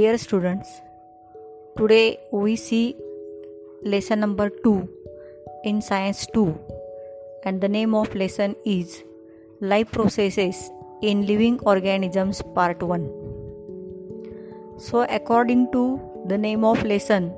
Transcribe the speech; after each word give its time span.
Dear 0.00 0.16
students, 0.16 0.68
today 1.76 2.18
we 2.32 2.56
see 2.56 2.96
lesson 3.82 4.20
number 4.20 4.48
2 4.48 4.88
in 5.70 5.82
science 5.82 6.20
2 6.32 6.44
and 7.44 7.60
the 7.60 7.68
name 7.68 7.94
of 8.00 8.14
lesson 8.14 8.54
is 8.64 9.02
life 9.60 9.90
processes 9.96 10.60
in 11.02 11.26
living 11.30 11.58
organisms 11.72 12.40
part 12.54 12.82
1 12.82 13.02
so 14.86 15.02
according 15.18 15.66
to 15.74 15.82
the 16.32 16.38
name 16.46 16.64
of 16.70 16.86
lesson 16.92 17.28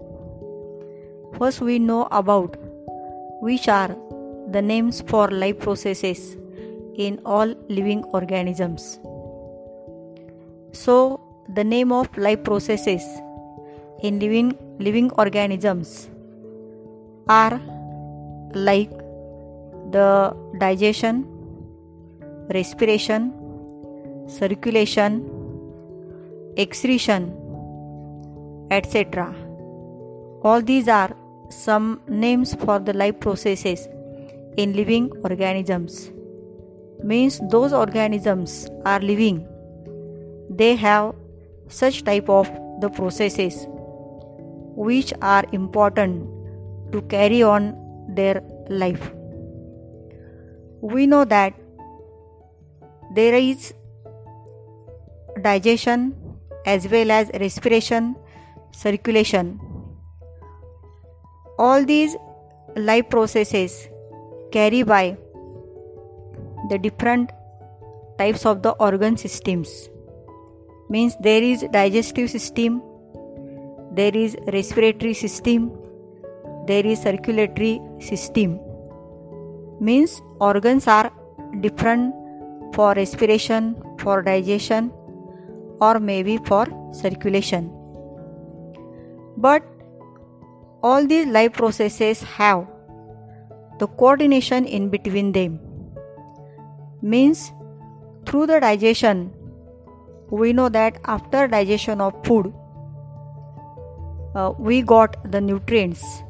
first 1.40 1.66
we 1.70 1.80
know 1.88 2.06
about 2.20 2.56
which 3.48 3.66
are 3.80 3.90
the 4.58 4.64
names 4.70 5.02
for 5.10 5.27
life 5.46 5.58
processes 5.66 6.24
in 7.08 7.20
all 7.24 7.56
living 7.80 8.05
organisms. 8.20 8.98
So 10.72 10.96
the 11.48 11.64
name 11.64 11.92
of 11.92 12.16
life 12.16 12.42
processes 12.44 13.02
in 14.02 14.18
living 14.18 14.56
living 14.78 15.10
organisms 15.12 16.08
are 17.28 17.60
like 18.54 18.90
the 19.96 20.34
digestion 20.58 21.24
respiration 22.48 23.32
circulation 24.26 25.22
excretion 26.56 27.32
etc 28.70 29.34
all 30.44 30.60
these 30.60 30.88
are 30.88 31.14
some 31.52 32.00
names 32.08 32.54
for 32.54 32.78
the 32.78 32.92
life 32.92 33.20
processes 33.20 33.86
in 34.56 34.74
living 34.74 35.10
organisms. 35.22 36.10
Means 37.02 37.40
those 37.50 37.72
organisms 37.72 38.68
are 38.84 39.00
living. 39.00 39.46
They 40.50 40.77
have 40.77 41.14
such 41.72 42.04
type 42.04 42.28
of 42.28 42.50
the 42.80 42.88
processes 42.90 43.66
which 44.76 45.12
are 45.22 45.44
important 45.52 46.28
to 46.92 47.02
carry 47.02 47.42
on 47.42 47.74
their 48.08 48.42
life. 48.68 49.10
We 50.80 51.06
know 51.06 51.24
that 51.24 51.54
there 53.14 53.34
is 53.34 53.74
digestion 55.42 56.14
as 56.66 56.88
well 56.88 57.10
as 57.10 57.30
respiration 57.40 58.16
circulation. 58.72 59.60
All 61.58 61.84
these 61.84 62.16
life 62.77 63.08
processes 63.11 63.88
carry 64.50 64.82
by 64.82 65.16
the 66.70 66.78
different 66.78 67.30
types 68.18 68.46
of 68.46 68.62
the 68.62 68.70
organ 68.72 69.16
systems 69.16 69.88
means 70.97 71.17
there 71.29 71.42
is 71.53 71.64
digestive 71.79 72.30
system 72.39 72.83
there 74.01 74.17
is 74.25 74.36
respiratory 74.58 75.14
system 75.23 75.70
there 76.67 76.86
is 76.86 77.03
circulatory 77.03 77.80
system. 77.98 78.61
Means 79.80 80.23
organs 80.41 80.86
are 80.86 81.13
different 81.61 82.14
for 82.75 82.95
respiration 82.95 83.75
for 83.98 84.23
digestion 84.23 84.92
or 85.80 85.98
maybe 85.98 86.36
for 86.39 86.67
circulation. 86.92 87.70
But 89.36 89.64
all 90.83 91.07
these 91.07 91.27
life 91.27 91.53
processes 91.53 92.23
have 92.23 92.67
the 93.80 93.89
coordination 93.89 94.64
in 94.64 94.89
between 94.89 95.33
them. 95.33 95.59
Means 97.03 97.51
through 98.24 98.47
the 98.47 98.61
digestion 98.61 99.33
we 100.32 100.50
know 100.54 100.68
that 100.70 100.98
after 101.04 101.46
digestion 101.46 102.00
of 102.00 102.14
food 102.26 102.52
uh, 104.34 104.52
we 104.58 104.80
got 104.80 105.30
the 105.30 105.40
nutrients. 105.40 106.22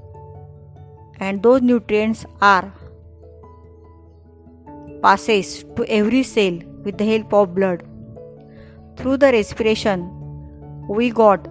And 1.20 1.40
those 1.40 1.62
nutrients 1.62 2.26
are 2.40 2.74
passes 5.02 5.64
to 5.76 5.84
every 5.88 6.24
cell 6.24 6.58
with 6.84 6.98
the 6.98 7.06
help 7.06 7.32
of 7.32 7.54
blood. 7.54 7.84
Through 8.96 9.18
the 9.18 9.30
respiration 9.30 10.08
we 10.88 11.10
got 11.10 11.46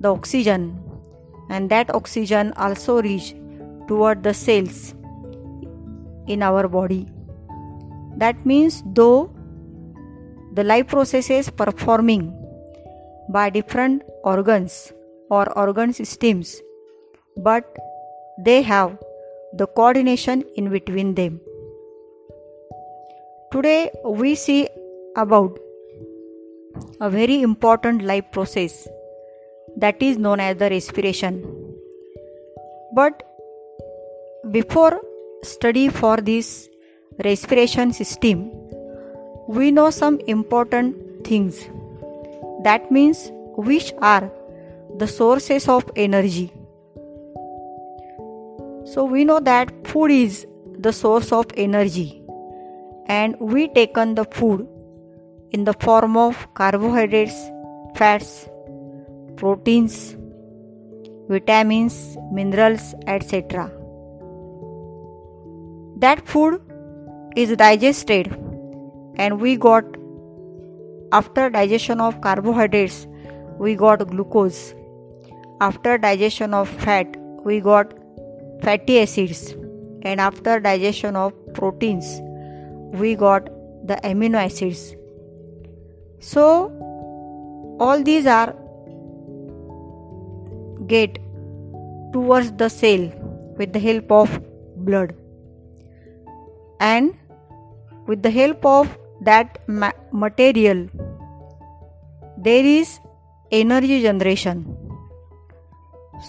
the 0.00 0.14
oxygen. 0.14 0.80
And 1.50 1.68
that 1.70 1.92
oxygen 1.92 2.52
also 2.56 3.02
reach 3.02 3.34
toward 3.88 4.22
the 4.22 4.34
cells 4.34 4.94
in 6.28 6.42
our 6.42 6.68
body. 6.68 7.08
That 8.16 8.46
means 8.46 8.84
though 8.86 9.35
the 10.56 10.64
life 10.64 10.86
processes 10.88 11.50
performing 11.50 12.22
by 13.28 13.48
different 13.50 14.02
organs 14.24 14.92
or 15.30 15.44
organ 15.58 15.92
systems 15.92 16.60
but 17.36 17.64
they 18.38 18.62
have 18.62 18.96
the 19.52 19.66
coordination 19.66 20.42
in 20.56 20.70
between 20.70 21.14
them. 21.14 21.40
Today 23.52 23.90
we 24.04 24.34
see 24.34 24.68
about 25.16 25.58
a 27.00 27.08
very 27.10 27.40
important 27.42 28.02
life 28.02 28.30
process 28.32 28.88
that 29.76 30.02
is 30.02 30.18
known 30.18 30.40
as 30.40 30.56
the 30.56 30.70
respiration. 30.70 31.42
But 32.94 33.22
before 34.50 35.00
study 35.42 35.88
for 35.88 36.16
this 36.18 36.68
respiration 37.24 37.92
system 37.92 38.65
we 39.48 39.70
know 39.70 39.90
some 39.90 40.18
important 40.26 41.24
things. 41.24 41.68
That 42.64 42.90
means 42.90 43.30
which 43.56 43.92
are 44.02 44.30
the 44.98 45.06
sources 45.06 45.68
of 45.68 45.88
energy? 45.94 46.52
So 48.84 49.04
we 49.04 49.24
know 49.24 49.40
that 49.40 49.72
food 49.86 50.10
is 50.10 50.46
the 50.78 50.92
source 50.92 51.32
of 51.32 51.46
energy 51.56 52.22
and 53.06 53.36
we 53.38 53.68
taken 53.68 54.14
the 54.16 54.24
food 54.24 54.66
in 55.52 55.64
the 55.64 55.74
form 55.74 56.16
of 56.16 56.52
carbohydrates 56.54 57.36
fats 57.96 58.48
proteins 59.36 60.16
vitamins 61.28 62.16
minerals 62.32 62.94
etc 63.06 63.70
that 65.96 66.26
food 66.26 66.60
is 67.36 67.56
digested 67.56 68.45
and 69.16 69.40
we 69.40 69.56
got 69.56 69.84
after 71.12 71.48
digestion 71.50 72.00
of 72.00 72.20
carbohydrates 72.20 73.06
we 73.58 73.74
got 73.74 74.06
glucose. 74.08 74.74
After 75.60 75.96
digestion 75.96 76.52
of 76.52 76.68
fat 76.68 77.16
we 77.44 77.60
got 77.60 77.94
fatty 78.62 79.00
acids. 79.00 79.54
And 80.02 80.20
after 80.20 80.60
digestion 80.60 81.16
of 81.16 81.32
proteins 81.54 82.20
we 82.92 83.14
got 83.14 83.46
the 83.86 83.98
amino 84.04 84.44
acids. 84.44 84.94
So 86.20 86.70
all 87.80 88.02
these 88.02 88.26
are 88.26 88.54
get 90.86 91.18
towards 92.12 92.52
the 92.52 92.68
cell 92.68 93.10
with 93.56 93.72
the 93.72 93.78
help 93.78 94.12
of 94.12 94.40
blood. 94.76 95.14
And 96.80 97.14
with 98.06 98.22
the 98.22 98.30
help 98.30 98.64
of 98.64 98.96
that 99.20 99.58
ma- 99.66 99.92
material. 100.12 100.88
There 102.38 102.64
is 102.64 103.00
energy 103.50 104.02
generation. 104.02 104.76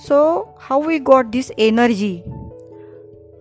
So 0.04 0.54
how 0.60 0.80
we 0.80 1.00
got 1.00 1.32
this 1.32 1.52
energy? 1.58 2.24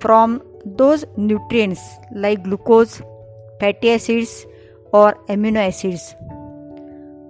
From 0.01 0.43
those 0.65 1.05
nutrients 1.17 1.81
like 2.13 2.43
glucose 2.43 3.01
fatty 3.61 3.93
acids 3.93 4.47
or 4.93 5.15
amino 5.29 5.67
acids. 5.69 6.15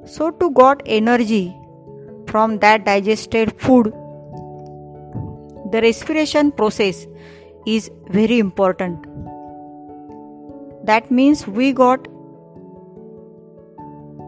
So 0.06 0.30
to 0.30 0.50
got 0.50 0.82
energy 0.86 1.54
from 2.26 2.58
that 2.58 2.84
digested 2.84 3.58
food 3.60 3.92
the 5.72 5.80
respiration 5.80 6.52
process 6.52 7.06
is 7.66 7.90
very 8.08 8.38
important. 8.38 9.04
That 10.86 11.10
means 11.10 11.46
we 11.48 11.72
got 11.72 12.06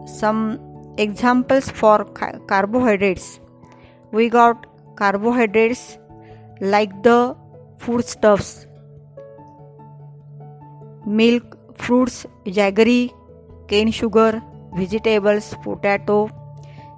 some 0.05 0.59
examples 0.97 1.69
for 1.69 2.03
carbohydrates. 2.47 3.39
We 4.11 4.27
got 4.27 4.65
carbohydrates 4.97 5.97
like 6.59 7.01
the 7.03 7.35
foodstuffs, 7.77 8.67
milk, 11.07 11.57
fruits, 11.77 12.25
jaggery, 12.45 13.13
cane 13.69 13.91
sugar, 13.91 14.43
vegetables, 14.73 15.55
potato, 15.63 16.29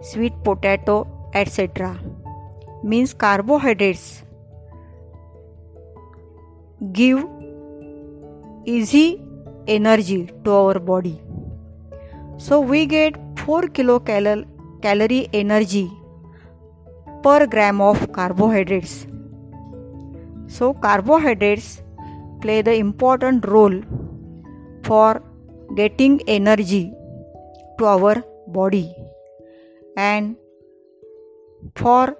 sweet 0.01 0.43
potato, 0.43 1.07
etc. 1.35 1.99
Means 2.83 3.13
carbohydrates 3.13 4.23
give 6.93 7.23
easy 8.65 9.21
energy 9.75 10.19
to 10.45 10.53
our 10.59 10.79
body. 10.91 11.15
So 12.37 12.59
we 12.59 12.85
get 12.85 13.17
4 13.45 13.61
kilocalorie 13.79 15.23
energy 15.41 15.85
per 17.23 17.39
gram 17.55 17.81
of 17.89 18.11
carbohydrates. 18.19 18.95
So 20.47 20.73
carbohydrates 20.85 21.81
play 22.41 22.61
the 22.61 22.73
important 22.73 23.47
role 23.55 23.81
for 24.83 25.21
getting 25.75 26.21
energy 26.27 26.83
to 27.79 27.85
our 27.85 28.15
body 28.47 28.87
and 29.95 30.35
for 31.75 32.15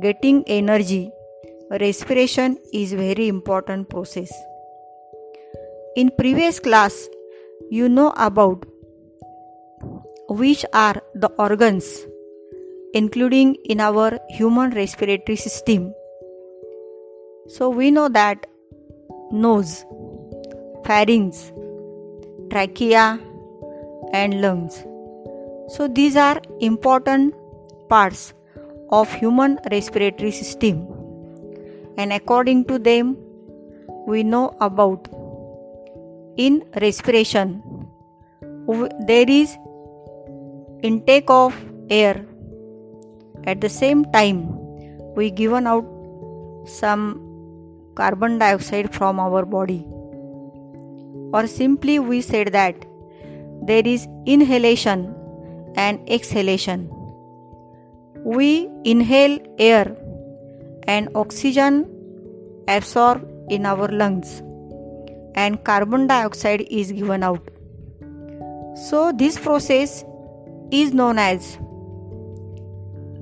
getting 0.00 0.42
energy 0.46 1.02
respiration 1.80 2.56
is 2.72 2.92
very 2.92 3.28
important 3.28 3.88
process 3.90 4.32
in 5.96 6.10
previous 6.18 6.58
class 6.58 7.08
you 7.70 7.88
know 7.88 8.12
about 8.16 8.64
which 10.28 10.64
are 10.72 11.02
the 11.14 11.28
organs 11.38 12.06
including 12.94 13.54
in 13.64 13.80
our 13.80 14.18
human 14.28 14.70
respiratory 14.70 15.36
system. 15.36 15.92
So 17.48 17.68
we 17.70 17.90
know 17.90 18.08
that 18.08 18.46
nose 19.30 19.84
pharynx 20.84 21.52
trachea 22.50 23.18
and 24.12 24.40
lungs. 24.42 24.84
So 25.68 25.88
these 25.88 26.16
are 26.16 26.40
important 26.60 27.34
parts 27.88 28.34
of 28.90 29.12
human 29.12 29.58
respiratory 29.70 30.32
system. 30.32 30.86
And 31.96 32.12
according 32.12 32.66
to 32.66 32.78
them 32.78 33.16
we 34.06 34.22
know 34.22 34.56
about 34.60 35.08
in 36.36 36.64
respiration. 36.80 37.62
There 39.06 39.28
is 39.28 39.56
intake 40.82 41.30
of 41.30 41.54
air. 41.90 42.26
At 43.44 43.60
the 43.60 43.68
same 43.68 44.04
time 44.12 44.58
we 45.14 45.30
given 45.30 45.66
out 45.66 45.84
some 46.64 47.20
carbon 47.94 48.38
dioxide 48.38 48.94
from 48.94 49.20
our 49.20 49.44
body. 49.44 49.84
Or 51.34 51.46
simply 51.46 51.98
we 51.98 52.20
said 52.20 52.52
that 52.52 52.76
there 53.66 53.86
is 53.86 54.06
inhalation 54.26 55.14
and 55.76 56.00
exhalation. 56.08 56.90
We 58.24 58.68
inhale 58.84 59.38
air 59.58 59.96
and 60.84 61.08
oxygen 61.14 61.88
absorb 62.68 63.28
in 63.50 63.66
our 63.66 63.88
lungs 63.88 64.42
and 65.34 65.62
carbon 65.64 66.06
dioxide 66.06 66.66
is 66.70 66.92
given 66.92 67.22
out. 67.22 67.48
So 68.74 69.12
this 69.12 69.38
process 69.38 70.04
is 70.70 70.92
known 70.92 71.18
as 71.18 71.58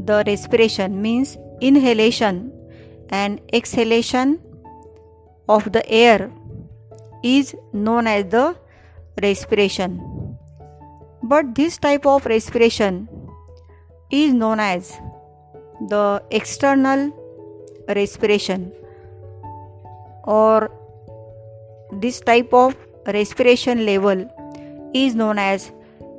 the 0.05 0.23
respiration 0.27 1.03
means 1.03 1.37
inhalation 1.61 2.53
and 3.11 3.41
exhalation 3.53 4.41
of 5.49 5.73
the 5.73 5.89
air 5.91 6.31
is 7.23 7.55
known 7.73 8.07
as 8.07 8.27
the 8.27 8.57
respiration. 9.23 10.37
But 11.23 11.55
this 11.55 11.77
type 11.77 12.07
of 12.07 12.25
respiration 12.25 13.09
is 14.11 14.33
known 14.33 14.61
as 14.61 14.99
the 15.89 16.23
external 16.31 17.13
respiration 17.89 18.73
or 20.25 20.71
this 21.93 22.21
type 22.21 22.53
of 22.53 22.77
respiration 23.07 23.85
level 23.87 24.29
is 24.95 25.15
known 25.15 25.39
as 25.39 25.73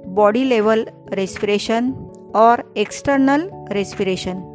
body 0.05 0.45
level 0.45 0.85
respiration 1.17 1.93
or 2.33 2.63
external 2.75 3.49
respiration. 3.71 4.47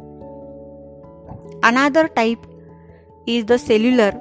Another 1.63 2.07
type 2.07 2.45
is 3.25 3.45
the 3.45 3.57
cellular 3.57 4.11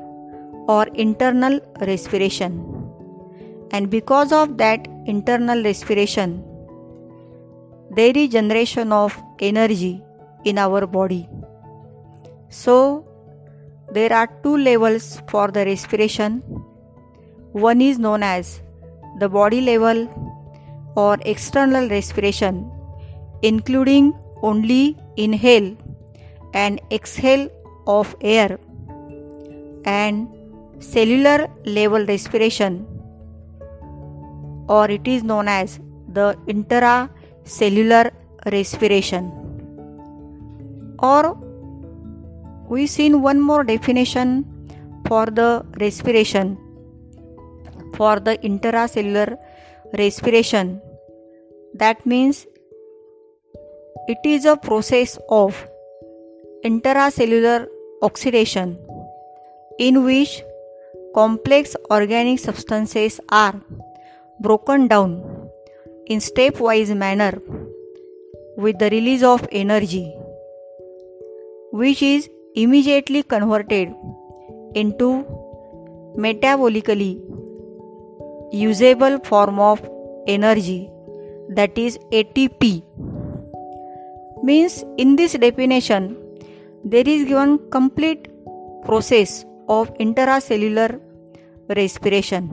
or 0.69 0.87
internal 0.95 1.61
respiration. 1.81 2.77
And 3.71 3.91
because 3.91 4.33
of 4.33 4.59
that 4.59 4.87
internal 5.07 5.63
respiration, 5.63 6.45
there 7.91 8.17
is 8.17 8.31
generation 8.31 8.93
of 8.93 9.17
energy 9.41 10.03
in 10.45 10.59
our 10.59 10.87
body. 10.87 11.29
So, 12.49 13.07
there 13.93 14.13
are 14.13 14.29
two 14.43 14.57
levels 14.57 15.23
for 15.29 15.49
the 15.49 15.65
respiration. 15.65 16.43
One 17.57 17.81
is 17.81 17.99
known 17.99 18.23
as 18.23 18.61
the 19.19 19.31
body 19.31 19.63
level 19.63 20.01
or 20.95 21.17
external 21.25 21.89
respiration, 21.89 22.71
including 23.41 24.13
only 24.43 24.95
inhale 25.17 25.75
and 26.53 26.83
exhale 26.91 27.49
of 27.87 28.15
air, 28.21 28.59
and 29.87 30.29
cellular 30.81 31.49
level 31.65 32.05
respiration, 32.05 32.87
or 34.69 34.91
it 34.91 35.09
is 35.09 35.25
known 35.25 35.49
as 35.49 35.81
the 36.13 36.37
intracellular 36.49 38.11
respiration. 38.53 39.33
Or 40.99 41.39
we 42.69 42.87
seen 42.87 43.23
one 43.23 43.41
more 43.41 43.65
definition 43.65 44.45
for 45.09 45.25
the 45.25 45.65
respiration 45.81 46.59
for 47.97 48.19
the 48.21 48.39
intracellular 48.39 49.39
respiration. 49.99 50.81
That 51.75 52.05
means 52.07 52.47
it 54.09 54.19
is 54.25 54.45
a 54.45 54.57
process 54.57 55.19
of 55.29 55.67
intracellular 56.65 57.67
oxidation 58.03 58.79
in 59.79 60.05
which 60.05 60.43
complex 61.15 61.77
organic 61.91 62.39
substances 62.39 63.21
are 63.31 63.55
broken 64.41 64.87
down 64.87 65.13
in 66.07 66.21
stepwise 66.21 66.95
manner 66.95 67.33
with 68.57 68.79
the 68.79 68.91
release 68.91 69.23
of 69.23 69.47
energy 69.51 70.07
which 71.73 72.03
is 72.03 72.29
immediately 72.55 73.23
converted 73.23 73.95
into 74.75 75.09
metabolically 76.17 77.13
usable 78.53 79.19
form 79.25 79.59
of 79.59 79.89
energy 80.27 80.91
that 81.49 81.77
is 81.79 81.99
ATP 82.13 82.83
means 84.43 84.85
in 84.99 85.17
this 85.17 85.33
definition 85.33 86.17
there 86.85 87.09
is 87.09 87.25
given 87.25 87.59
complete 87.71 88.29
process 88.85 89.45
of 89.69 89.93
intracellular 89.95 91.01
respiration 91.69 92.51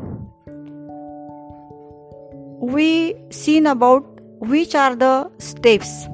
we 2.59 3.13
seen 3.29 3.67
about 3.67 4.03
which 4.39 4.73
are 4.73 4.95
the 4.95 5.29
steps 5.37 6.07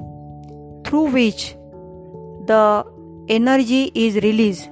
through 0.84 1.06
which 1.10 1.54
the 2.46 2.84
energy 3.28 3.92
is 3.94 4.16
released 4.16 4.68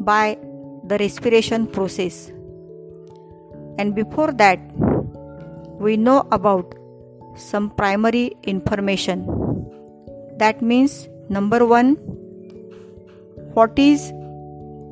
by 0.00 0.38
the 0.84 0.96
respiration 0.98 1.66
process. 1.66 2.32
And 3.78 3.94
before 3.94 4.32
that, 4.32 4.60
we 5.80 5.96
know 5.96 6.26
about 6.32 6.74
some 7.36 7.70
primary 7.70 8.36
information. 8.42 9.24
That 10.38 10.60
means, 10.60 11.08
number 11.28 11.64
one, 11.64 11.94
what 13.54 13.78
is 13.78 14.10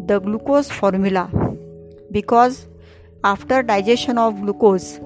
the 0.06 0.20
glucose 0.20 0.70
formula? 0.70 1.30
Because 2.10 2.68
after 3.24 3.62
digestion 3.62 4.18
of 4.18 4.40
glucose, 4.40 5.00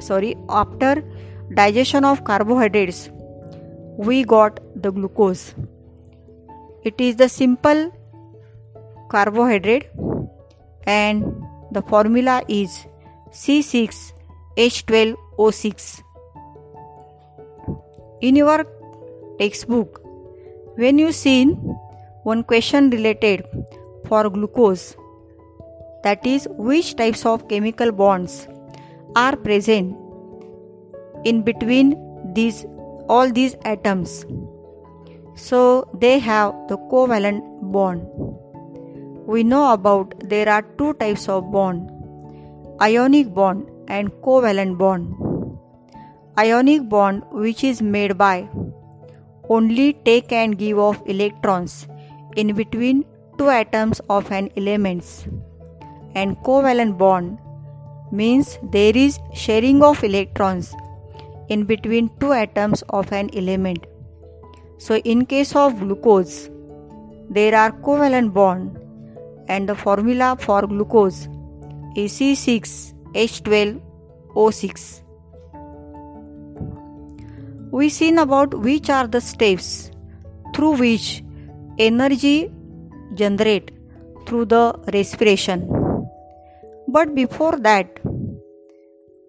sorry, 0.00 0.36
after 0.48 1.04
digestion 1.54 2.04
of 2.04 2.24
carbohydrates, 2.24 3.10
we 3.96 4.24
got 4.24 4.58
the 4.74 4.90
glucose 4.90 5.54
it 6.82 6.98
is 6.98 7.16
the 7.16 7.28
simple 7.28 7.92
carbohydrate 9.10 9.90
and 10.84 11.24
the 11.70 11.82
formula 11.82 12.42
is 12.48 12.86
C6H12O6. 13.32 16.02
In 18.20 18.36
your 18.36 18.66
textbook, 19.38 20.00
when 20.76 20.98
you 20.98 21.12
seen 21.12 21.54
one 22.24 22.44
question 22.44 22.90
related 22.90 23.46
for 24.06 24.28
glucose, 24.28 24.94
that 26.02 26.26
is, 26.26 26.48
which 26.52 26.96
types 26.96 27.26
of 27.26 27.46
chemical 27.48 27.92
bonds 27.92 28.48
are 29.16 29.36
present 29.36 29.96
in 31.24 31.42
between 31.42 31.94
these 32.34 32.64
all 33.08 33.30
these 33.30 33.56
atoms 33.64 34.24
so 35.34 35.88
they 36.00 36.18
have 36.18 36.52
the 36.68 36.76
covalent 36.92 37.42
bond 37.72 38.06
we 39.32 39.42
know 39.44 39.72
about 39.72 40.14
there 40.30 40.48
are 40.48 40.62
two 40.78 40.92
types 41.00 41.28
of 41.34 41.50
bond 41.52 41.90
ionic 42.86 43.32
bond 43.34 43.66
and 43.96 44.12
covalent 44.26 44.78
bond 44.78 45.04
ionic 46.44 46.88
bond 46.94 47.22
which 47.44 47.62
is 47.68 47.82
made 47.96 48.16
by 48.22 48.36
only 49.56 49.92
take 50.08 50.32
and 50.40 50.58
give 50.64 50.78
of 50.86 51.00
electrons 51.14 51.76
in 52.36 52.54
between 52.62 53.04
two 53.38 53.48
atoms 53.58 54.00
of 54.16 54.32
an 54.38 54.50
elements 54.56 55.12
and 56.14 56.36
covalent 56.48 56.98
bond 56.98 57.38
means 58.20 58.58
there 58.72 58.96
is 58.96 59.18
sharing 59.32 59.82
of 59.82 60.02
electrons 60.10 60.74
in 61.48 61.64
between 61.64 62.10
two 62.20 62.32
atoms 62.32 62.82
of 62.90 63.12
an 63.12 63.30
element. 63.34 63.86
So 64.78 64.96
in 64.96 65.26
case 65.26 65.54
of 65.54 65.78
glucose 65.78 66.50
there 67.28 67.54
are 67.54 67.70
covalent 67.70 68.32
bond 68.32 68.79
and 69.54 69.68
the 69.68 69.74
formula 69.74 70.28
for 70.44 70.60
glucose 70.72 71.20
is 71.96 72.12
C6H12O6. 72.18 75.02
We 77.72 77.88
seen 77.88 78.18
about 78.18 78.54
which 78.66 78.90
are 78.90 79.06
the 79.06 79.20
steps 79.20 79.90
through 80.54 80.74
which 80.82 81.22
energy 81.78 82.50
generate 83.14 83.70
through 84.26 84.46
the 84.46 84.74
respiration. 84.92 85.68
But 86.88 87.14
before 87.14 87.56
that, 87.68 88.00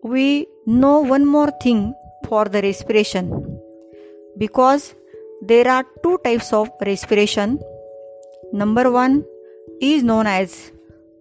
we 0.04 0.48
know 0.66 1.00
one 1.00 1.26
more 1.26 1.52
thing 1.64 1.94
for 2.28 2.46
the 2.46 2.62
respiration 2.62 3.32
because 4.38 4.96
there 5.42 5.68
are 5.68 5.84
two 6.04 6.20
types 6.24 6.54
of 6.54 6.70
respiration. 6.86 7.60
Number 8.54 8.92
one 8.92 9.26
is 9.82 10.04
known 10.04 10.28
as 10.28 10.72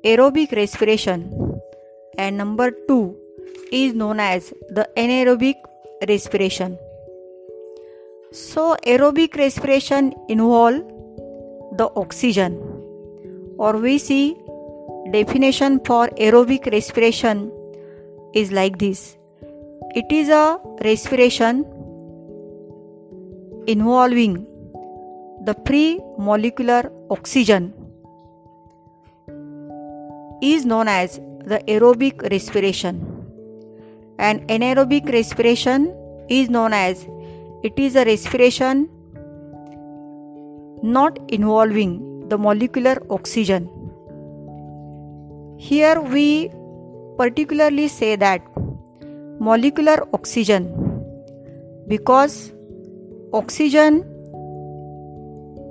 aerobic 0.05 0.53
respiration, 0.53 1.61
and 2.19 2.37
number 2.37 2.71
two 2.89 3.17
is 3.73 3.95
known 3.95 4.21
as 4.21 4.53
the 4.71 4.89
anaerobic 4.97 5.55
respiration. 6.09 6.79
So, 8.33 8.77
aerobic 8.87 9.37
respiration 9.37 10.15
involve 10.29 10.83
the 11.77 11.91
oxygen, 11.97 12.61
or 13.59 13.77
we 13.77 13.99
see 13.99 14.37
definition 15.13 15.81
for 15.85 16.09
aerobic 16.09 16.71
respiration 16.73 17.51
is 18.35 18.53
like 18.53 18.79
this 18.79 19.17
it 19.95 20.13
is 20.13 20.29
a 20.29 20.61
respiration 20.85 21.65
involving 23.67 24.47
the 25.45 25.55
pre 25.55 25.99
molecular 26.19 26.93
oxygen 27.11 27.73
is 30.43 30.65
known 30.65 30.89
as 30.89 31.21
the 31.45 31.63
aerobic 31.69 32.23
respiration. 32.31 33.01
And 34.19 34.47
anaerobic 34.49 35.13
respiration 35.13 35.95
is 36.29 36.51
known 36.51 36.73
as 36.73 37.07
it 37.63 37.79
is 37.79 37.97
a 37.97 38.05
respiration 38.05 38.89
not 40.83 41.19
involving 41.29 42.29
the 42.29 42.39
molecular 42.39 42.97
oxygen. 43.11 43.69
Here 45.59 46.01
we 46.01 46.51
particularly 47.19 47.89
say 47.89 48.17
that 48.17 48.43
molecular 49.41 49.99
oxygen 50.15 50.69
because 51.89 52.53
oxygen 53.33 54.05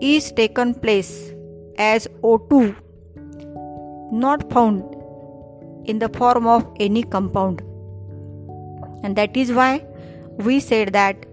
is 0.01 0.31
taken 0.31 0.73
place 0.73 1.31
as 1.77 2.07
O2 2.23 2.75
not 4.11 4.51
found 4.51 4.83
in 5.85 5.99
the 5.99 6.09
form 6.09 6.47
of 6.47 6.67
any 6.79 7.03
compound. 7.03 7.61
And 9.03 9.15
that 9.15 9.35
is 9.35 9.51
why 9.51 9.85
we 10.37 10.59
said 10.59 10.93
that 10.93 11.25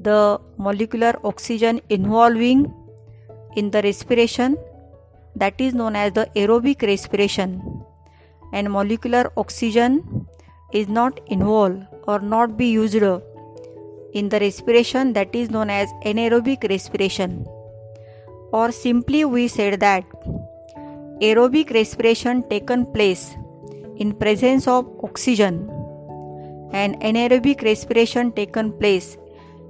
the 0.00 0.40
molecular 0.56 1.14
oxygen 1.24 1.80
involving 1.88 2.72
in 3.56 3.70
the 3.70 3.82
respiration 3.82 4.56
that 5.36 5.60
is 5.60 5.74
known 5.74 5.96
as 5.96 6.12
the 6.12 6.28
aerobic 6.34 6.82
respiration 6.82 7.84
and 8.52 8.70
molecular 8.70 9.32
oxygen 9.36 10.26
is 10.72 10.88
not 10.88 11.20
involved 11.26 11.86
or 12.06 12.20
not 12.20 12.56
be 12.56 12.68
used 12.68 13.02
in 14.12 14.28
the 14.28 14.40
respiration 14.40 15.12
that 15.12 15.34
is 15.34 15.50
known 15.50 15.70
as 15.70 15.88
anaerobic 16.04 16.68
respiration. 16.68 17.46
Or 18.52 18.72
simply 18.72 19.24
we 19.24 19.46
said 19.48 19.78
that 19.80 20.04
aerobic 21.20 21.70
respiration 21.74 22.42
taken 22.48 22.86
place 22.92 23.36
in 23.96 24.14
presence 24.14 24.66
of 24.66 24.86
oxygen 25.04 25.68
and 26.72 26.98
anaerobic 27.00 27.62
respiration 27.62 28.32
taken 28.32 28.72
place 28.72 29.18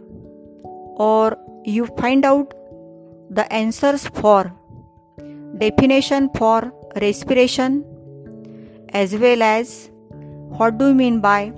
or 0.96 1.36
you 1.64 1.86
find 1.98 2.24
out 2.24 2.54
the 3.30 3.52
answers 3.52 4.06
for 4.08 4.52
definition 5.58 6.30
for 6.36 6.72
respiration 7.00 7.84
as 8.90 9.14
well 9.14 9.42
as 9.42 9.90
what 10.58 10.78
do 10.78 10.88
you 10.88 10.94
mean 10.94 11.20
by 11.20 11.52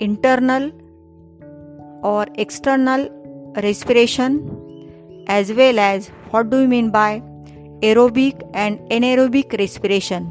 internal 0.00 0.70
or 2.02 2.26
external 2.34 3.08
respiration 3.62 4.61
as 5.26 5.52
well 5.52 5.78
as 5.78 6.08
what 6.30 6.50
do 6.50 6.60
you 6.60 6.68
mean 6.68 6.90
by 6.90 7.22
aerobic 7.82 8.42
and 8.54 8.78
anaerobic 8.90 9.58
respiration. 9.58 10.30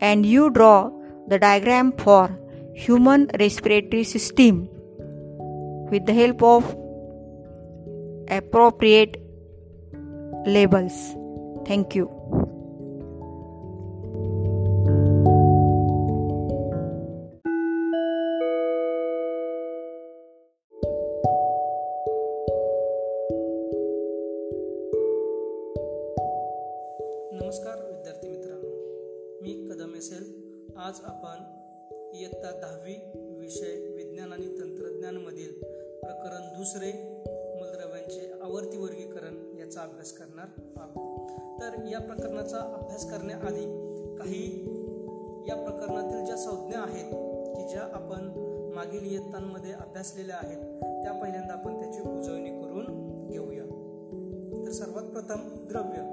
And 0.00 0.26
you 0.26 0.50
draw 0.50 0.90
the 1.28 1.38
diagram 1.38 1.92
for 1.92 2.38
human 2.74 3.30
respiratory 3.38 4.04
system 4.04 4.68
with 5.90 6.06
the 6.06 6.14
help 6.14 6.42
of 6.42 6.76
appropriate 8.28 9.16
labels. 10.46 11.14
Thank 11.66 11.94
you. 11.94 12.11
नमस्कार 27.42 27.84
विद्यार्थी 27.84 28.28
मित्रांनो. 28.28 28.68
मी 29.42 29.68
कदम 29.68 29.94
एसेल 29.94 30.24
आज 30.76 30.92
आपण 31.04 31.38
इयत्ता 32.14 32.50
दहावी 32.50 33.10
विषय 33.38 33.94
विज्ञान 33.94 34.32
आणि 34.32 34.46
तंत्रज्ञानमधील 34.60 35.52
प्रकरण 36.00 36.56
दुसरे 36.56 36.92
मूलद्रव्यांचे 37.28 38.32
आवर्ती 38.42 38.76
वर्गीकरण 38.76 39.58
याचा 39.58 39.80
अभ्यास 39.80 40.12
करणार 40.12 40.46
आहोत. 40.76 41.30
तर 41.60 41.88
या 41.92 42.00
प्रकरणाचा 42.00 42.58
अभ्यास 42.58 43.10
करण्याआधी 43.10 43.64
काही 44.18 44.64
या 45.48 45.54
प्रकरणातील 45.54 46.24
ज्या 46.24 46.36
संज्ञा 46.36 46.80
आहेत 46.82 47.10
की 47.56 47.68
ज्या 47.68 47.82
आपण 47.82 48.32
मागील 48.74 49.12
इयत्तांमध्ये 49.12 49.72
अभ्यासलेल्या 49.72 50.36
आहेत 50.36 50.58
त्या 51.02 51.12
पहिल्यांदा 51.12 51.54
आपण 51.54 51.80
त्याची 51.80 52.00
उजळणी 52.00 52.50
करून 52.50 52.84
घेऊया. 53.26 53.64
तर 54.66 54.70
सर्वात 54.70 55.04
प्रथम 55.04 55.66
द्रव्य. 55.68 56.11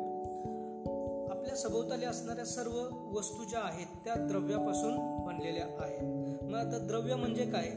सभोवताली 1.63 2.05
असणाऱ्या 2.05 2.45
सर्व 2.45 2.71
वस्तू 3.17 3.43
ज्या 3.43 3.59
आहेत 3.59 3.85
त्या 4.05 4.13
द्रव्यापासून 4.15 5.25
बनलेल्या 5.25 5.65
आहेत. 5.79 6.03
मग 6.43 6.57
आता 6.57 6.77
द्रव्य 6.77 7.15
म्हणजे 7.15 7.45
काय? 7.45 7.69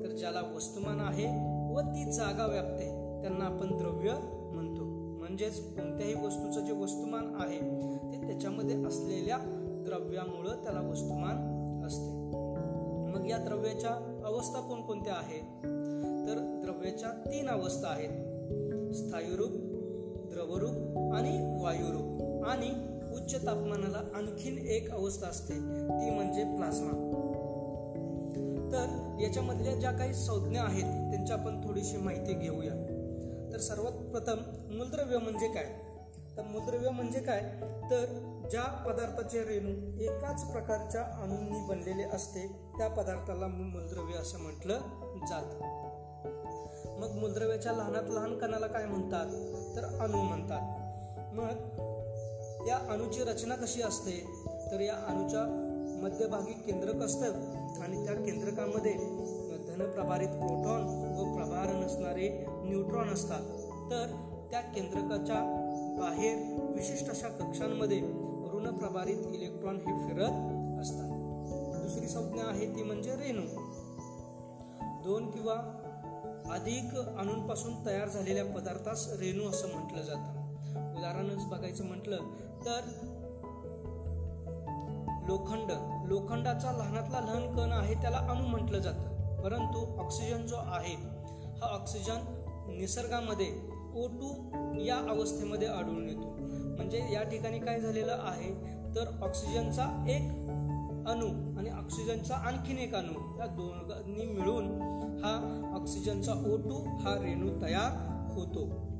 तर 0.00 0.16
ज्याला 0.18 0.40
वस्तुमान 0.56 1.00
आहे 1.00 1.26
व 1.74 1.80
ती 1.80 2.12
जागा 2.12 2.46
व्यापते 2.46 2.84
त्यांना 3.22 3.44
आपण 3.44 3.78
द्रव्य 3.78 4.12
म्हणतो. 4.52 4.84
म्हणजेच 5.18 5.76
कोणत्याही 5.76 6.14
वस्तूचं 6.14 6.60
जे 6.66 6.72
वस्तुमान 6.72 7.34
आहे 7.40 7.58
ते 8.12 8.26
त्याच्यामध्ये 8.26 8.84
असलेल्या 8.84 9.38
द्रव्यामुळं 9.86 10.62
त्याला 10.62 10.80
वस्तुमान 10.80 11.36
असते. 11.86 12.10
मग 13.12 13.26
या 13.26 13.38
द्रव्याच्या 13.38 14.22
अवस्था 14.26 14.60
कोणकोणत्या 14.60 15.14
आहेत? 15.14 15.42
तर 16.28 16.60
द्रव्याच्या 16.64 17.08
तीन 17.08 17.48
अवस्था 17.48 17.88
आहेत. 17.88 18.34
स्थायुरूप 18.94 19.50
उच्च 23.24 23.46
तापमानाला 23.46 23.98
आणखीन 24.14 24.58
एक 24.58 24.90
अवस्था 24.90 25.26
असते 25.26 25.54
ती 25.88 26.10
म्हणजे 26.10 26.44
प्लाझ्मा. 26.44 26.90
तर 28.72 29.16
याच्यामधल्या 29.20 29.74
ज्या 29.74 29.90
काही 29.90 30.14
संज्ञा 30.14 30.62
आहेत 30.62 30.82
त्यांची 30.82 31.32
आपण 31.32 31.68
थोडीशी 31.68 31.96
माहिती 31.96 32.34
घेऊया. 32.34 32.72
तर 33.52 33.58
सर्वात 33.58 33.92
प्रथम 33.92 34.36
मूलद्रव्य 34.76 35.18
म्हणजे 35.18 35.48
काय? 35.48 35.64
तर 36.36 36.42
मूलद्रव्य 36.42 36.90
म्हणजे 36.90 37.20
काय? 37.20 37.40
तर 37.90 38.04
ज्या 38.50 38.62
पदार्थाचे 38.62 39.44
रेणू 39.44 40.02
एकाच 40.02 40.52
प्रकारच्या 40.52 41.02
अणूंनी 41.02 41.66
बनलेले 41.68 42.02
असते 42.02 42.46
त्या 42.78 42.88
पदार्थाला 42.88 43.46
मूलद्रव्य 43.46 44.14
असं 44.14 44.38
म्हटलं 44.38 44.78
जातं. 45.30 45.58
मग 47.00 47.20
मूलद्रव्याच्या 47.20 47.72
लहानात 47.72 48.10
लहान 48.10 48.38
कणाला 48.38 48.66
काय 48.66 48.86
म्हणतात? 48.86 49.26
तर 49.76 49.84
अणू 49.84 50.22
म्हणतात. 50.22 50.80
मग 51.34 51.84
या 52.66 52.76
अणूची 52.76 53.20
रचना 53.20 53.54
कशी 53.54 53.82
असते? 53.82 54.26
तर 54.70 54.80
या 54.80 54.94
अणूच्या 54.94 55.70
मध्यभागी 56.02 56.52
केंद्रक 56.52 56.94
असतं 56.94 57.32
आणि 57.82 58.04
त्या 58.04 58.14
केंद्रकामध्ये 58.14 58.92
धनप्रभारित 59.68 60.28
प्रोटॉन 60.28 60.82
व 61.18 61.34
प्रभार 61.34 61.84
नसणारे 61.84 62.46
न्यूट्रॉन 62.48 63.08
असतात. 63.08 63.40
तर 63.90 64.06
त्या 64.50 64.60
केंद्रकाच्या 64.60 65.36
बाहेर 65.98 66.62
विशिष्ट 66.74 67.10
अशा 67.10 67.28
कक्षांमध्ये 67.28 68.00
ऋण 68.54 68.74
प्रभारित 68.74 69.34
इलेक्ट्रॉन 69.34 69.76
हे 69.76 70.08
फिरत 70.08 70.32
असतात. 70.80 71.10
दुसरी 71.82 72.08
संज्ञा 72.08 72.44
आहे 72.44 72.76
ती 72.76 72.82
म्हणजे 72.82 73.10
रेणू. 73.10 73.42
दोन 75.02 75.30
किंवा 75.30 75.80
अधिक 76.50 76.98
अणूंपासून 76.98 77.86
तयार 77.86 78.08
झालेल्या 78.08 78.44
पदार्थास 78.44 79.08
रेणू 79.20 79.48
असं 79.48 79.68
म्हटलं 79.68 80.02
जातं. 80.02 80.43
उदाहरणच 80.76 81.46
बघायचं 81.46 81.84
म्हटलं 81.84 82.16
तर 82.64 82.80
लोखंड. 85.28 85.72
लोखंडाचा 86.06 86.72
लहानातला 86.72 87.20
लहान 87.20 87.56
कण 87.56 87.72
आहे 87.72 87.94
त्याला 87.94 88.16
अणू 88.16 88.46
म्हटलं 88.46 88.78
जातं. 88.78 89.14
परंतु 89.42 90.02
ऑक्सिजन 90.02 90.46
जो 90.46 90.56
आहे 90.56 90.94
हा 91.60 91.74
ऑक्सिजन 91.74 92.16
निसर्गामध्ये 92.78 93.46
ओ 93.94 94.06
टू 94.06 94.34
या 94.80 94.96
अवस्थेमध्ये 94.96 95.68
आढळून 95.68 96.08
येतो. 96.08 96.34
म्हणजे 96.76 97.12
या 97.12 97.22
ठिकाणी 97.22 97.58
काय 97.58 97.80
झालेलं 97.80 98.16
आहे 98.20 98.52
तर 98.94 99.20
ऑक्सिजनचा 99.22 100.04
एक 100.08 100.22
अणू 101.08 101.58
आणि 101.58 101.70
ऑक्सिजनचा 101.70 102.34
आणखीन 102.34 102.78
एक 102.78 102.94
अणू 102.94 103.38
या 103.38 103.46
दोन्ही 103.46 104.26
मिळून 104.26 104.64
हा 105.24 105.60
ऑक्सिजनचा 105.80 106.32
ओ 106.32 106.56
टू 106.56 106.84
हा 106.84 107.14
रेणू 107.22 107.62
तयार 107.62 107.92
होतो. 108.34 108.93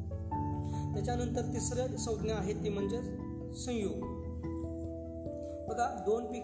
त्याच्यानंतर 0.95 1.41
तिसरं 1.41 1.97
संज्ञा 1.97 2.35
आहे 2.35 2.53
ती 2.53 2.69
म्हणजे 2.69 3.01
संयोग. 3.57 4.25
बघा 5.69 6.03
दोन 6.07 6.25
पी 6.25 6.41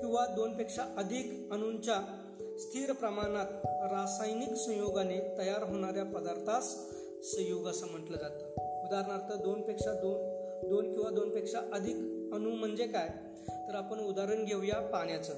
किंवा 0.00 0.26
दोनपेक्षा 0.26 0.82
अधिक 0.96 1.48
अणूंच्या 1.52 2.24
स्थिर 2.58 2.92
प्रमाणात 2.92 3.46
रासायनिक 3.64 4.54
संयोगाने 4.54 5.18
तयार 5.38 5.62
होणाऱ्या 5.62 6.04
पदार्थास 6.04 6.76
संयोग 7.22 7.66
असं 7.66 7.86
म्हटलं 7.86 8.16
जातं. 8.16 8.44
उदाहरणार्थ 8.86 9.42
दोनपेक्षा 9.42 9.92
दोन 9.92 10.38
दोन 10.68 10.92
किंवा 10.92 11.10
दोनपेक्षा 11.10 11.58
अधिक 11.72 11.96
अणू 12.32 12.50
म्हणजे 12.50 12.86
काय? 12.86 13.08
तर 13.48 13.74
आपण 13.74 14.00
उदाहरण 14.00 14.44
घेऊया 14.44 14.80
पाण्याचं. 14.80 15.32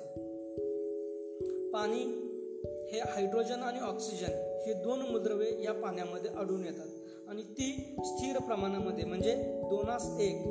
पाणी 1.70 2.26
हे 2.92 3.00
हायड्रोजन 3.00 3.60
आणि 3.60 3.78
ऑक्सिजन 3.80 4.62
हे 4.66 4.72
दोन 4.72 5.00
मूलद्रव्ये 5.00 5.64
या 5.64 5.72
पाण्यामध्ये 5.72 6.30
आढळून 6.30 6.64
येतात. 6.64 6.86
आणि 7.30 7.42
ती 7.42 7.96
स्थिर 8.04 8.38
प्रमाणामध्ये 8.38 9.04
म्हणजे 9.04 9.60
दोनास 9.64 10.16
एक 10.20 10.42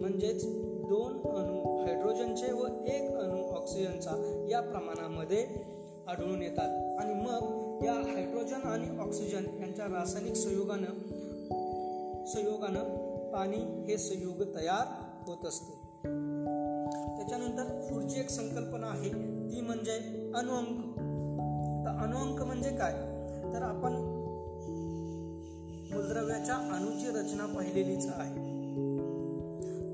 म्हणजेच 0.00 0.46
दोन 0.88 1.12
अणू 1.12 1.86
हायड्रोजनचे 1.86 2.52
व 2.52 2.66
एक 2.86 3.16
अणू 3.16 3.56
ऑक्सिजनचा 3.56 4.44
या 4.50 4.60
प्रमाणामध्ये 4.60 5.46
आढळून 6.08 6.42
येतात. 6.42 7.00
आणि 7.00 7.14
मग 7.14 7.64
या 7.84 7.92
हायड्रोजन 7.92 8.60
आणि 8.62 8.98
ऑक्सिजन 8.98 9.44
यांच्या 9.60 9.84
रासायनिक 9.84 10.34
संयोगानं 10.34 10.90
संयोगानं 12.26 12.80
पाणी 13.32 13.86
हे 13.86 13.98
संयोग 13.98 14.42
तयार 14.42 14.86
होत 15.26 15.46
असते. 15.46 15.72
त्याच्यानंतर 17.16 17.64
पुढची 17.92 18.20
एक 18.20 18.30
संकल्पना 18.30 18.86
आहे 18.86 19.08
ती 19.54 19.60
म्हणजे 19.60 19.92
अणुअंक 20.34 20.94
तर 21.84 21.90
अणुअंक 21.90 22.42
म्हणजे 22.42 22.70
काय? 22.70 22.92
तर 23.54 23.62
आपण 23.62 24.23
मूलद्रव्याच्या 25.94 26.54
अणूची 26.54 27.06
रचना 27.06 27.46
पाहिलेलीच 27.46 28.06
आहे. 28.06 28.54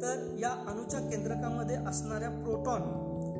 तर 0.02 0.36
या 0.40 0.50
अणूच्या 0.50 1.00
केंद्रकामध्ये 1.00 1.76
असणाऱ्या 1.76 2.28
प्रोटॉन 2.28 2.80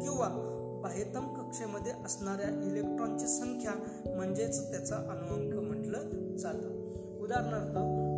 किंवा 0.01 0.47
बाह्यतम 0.83 1.35
कक्षेमध्ये 1.35 1.93
असणाऱ्या 1.93 2.49
इलेक्ट्रॉनची 2.49 3.27
संख्या 3.27 3.73
म्हणजेच 4.17 4.71
त्याचा 4.71 4.97
अणुअंक 4.97 5.55
म्हटलं 5.55 5.99
जातं. 6.37 6.95
उदाहरणार्थ 7.21 7.73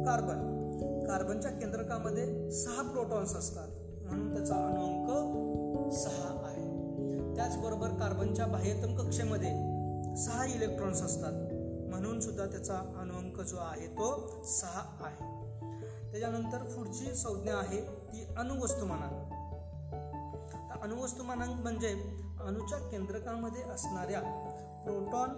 कार्बन. 0.08 0.52
कार्बनच्या 1.06 1.50
केंद्रकामध्ये 1.50 2.50
सहा 2.50 2.82
प्रोटॉन्स 2.82 3.36
असतात. 3.36 3.68
म्हणून 4.06 4.34
त्याचा 4.34 4.54
अणुअंक 4.54 5.10
सहा 5.94 6.42
आहे. 6.44 6.68
त्याचबरोबर 7.36 7.88
कार्बनच्या 7.88 8.46
बाह्यतम 8.46 8.96
कक्षेमध्ये 8.96 9.72
सहा 10.16 10.44
इलेक्ट्रॉन्स 10.46 11.02
असतात. 11.02 11.48
म्हणून 11.90 12.20
सुद्धा 12.20 12.46
त्याचा 12.46 12.74
अणुअंक 13.32 13.48
जो 13.48 13.56
आहे 13.60 13.86
तो 13.86 14.42
सहा 14.44 15.04
आहे. 15.04 15.16
त्याच्यानंतर 16.10 16.58
पुढची 16.58 17.14
संज्ञा 17.14 17.56
आहे 17.56 17.80
ती 17.80 18.26
अणुवस्तुमानांक 18.36 19.32
अणुवस्तुमानांक 20.82 21.62
म्हणजे 21.62 21.88
अणूच्या 22.40 22.78
केंद्रकामध्ये 22.78 23.62
असणाऱ्या 23.62 24.20
प्रोटॉन 24.84 25.30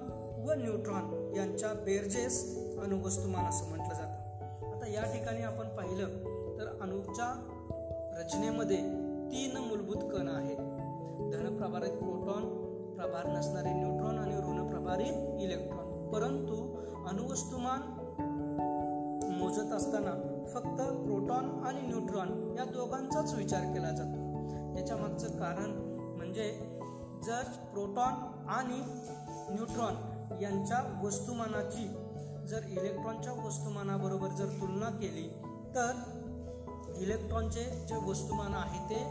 व 0.47 0.53
न्यूट्रॉन 0.53 1.33
यांच्या 1.37 1.73
बेरजेस 1.73 2.59
अणुवस्तुमान 2.79 3.45
असं 3.45 3.69
म्हटलं 3.69 3.95
जातं. 3.95 4.77
आता 4.77 4.91
या 4.91 5.03
ठिकाणी 5.03 5.43
आपण 5.43 5.69
पाहिलं 5.69 6.07
तर 6.59 6.79
अणूच्या 6.81 7.29
रचनेमध्ये 8.19 8.79
तीन 9.31 9.57
मूलभूत 9.57 10.11
कण 10.13 10.29
आहेत. 10.29 10.57
धनप्रभारित 11.33 11.93
प्रोटॉन 11.93 12.43
प्रभार 12.97 13.27
नसणारे 13.27 13.73
न्यूट्रॉन 13.73 14.19
आणि 14.19 14.37
ऋणप्रभारित 14.37 15.41
इलेक्ट्रॉन. 15.43 15.85
परंतु 16.13 16.74
अणुवस्तुमान 17.09 17.81
मोजत 19.39 19.73
असताना 19.73 20.13
फक्त 20.55 20.81
प्रोटॉन 20.81 21.65
आणि 21.67 21.81
न्यूट्रॉन 21.81 22.57
या 22.59 22.65
दोघांचाच 22.65 23.35
विचार 23.35 23.65
केला 23.65 23.91
जातो. 23.91 24.79
याच्या 24.79 24.97
मागचं 24.97 25.39
कारण 25.39 25.71
म्हणजे 26.17 26.51
जर 27.25 27.43
प्रोटॉन 27.73 28.49
आणि 28.49 28.81
न्यूट्रॉन 29.55 29.95
यांच्या 30.43 31.01
वस्तुमानाची 31.03 31.87
जर 32.49 32.67
इलेक्ट्रॉनच्या 32.69 33.33
वस्तुमानाबरोबर 33.33 34.29
जर 34.29 34.49
तुलना 34.61 34.91
केली 34.91 35.29
तर 35.75 35.93
इलेक्ट्रॉनचे 36.97 37.65
जे 37.89 37.97
वस्तुमान 38.11 38.55
आहे 38.55 38.79
ते 38.91 39.03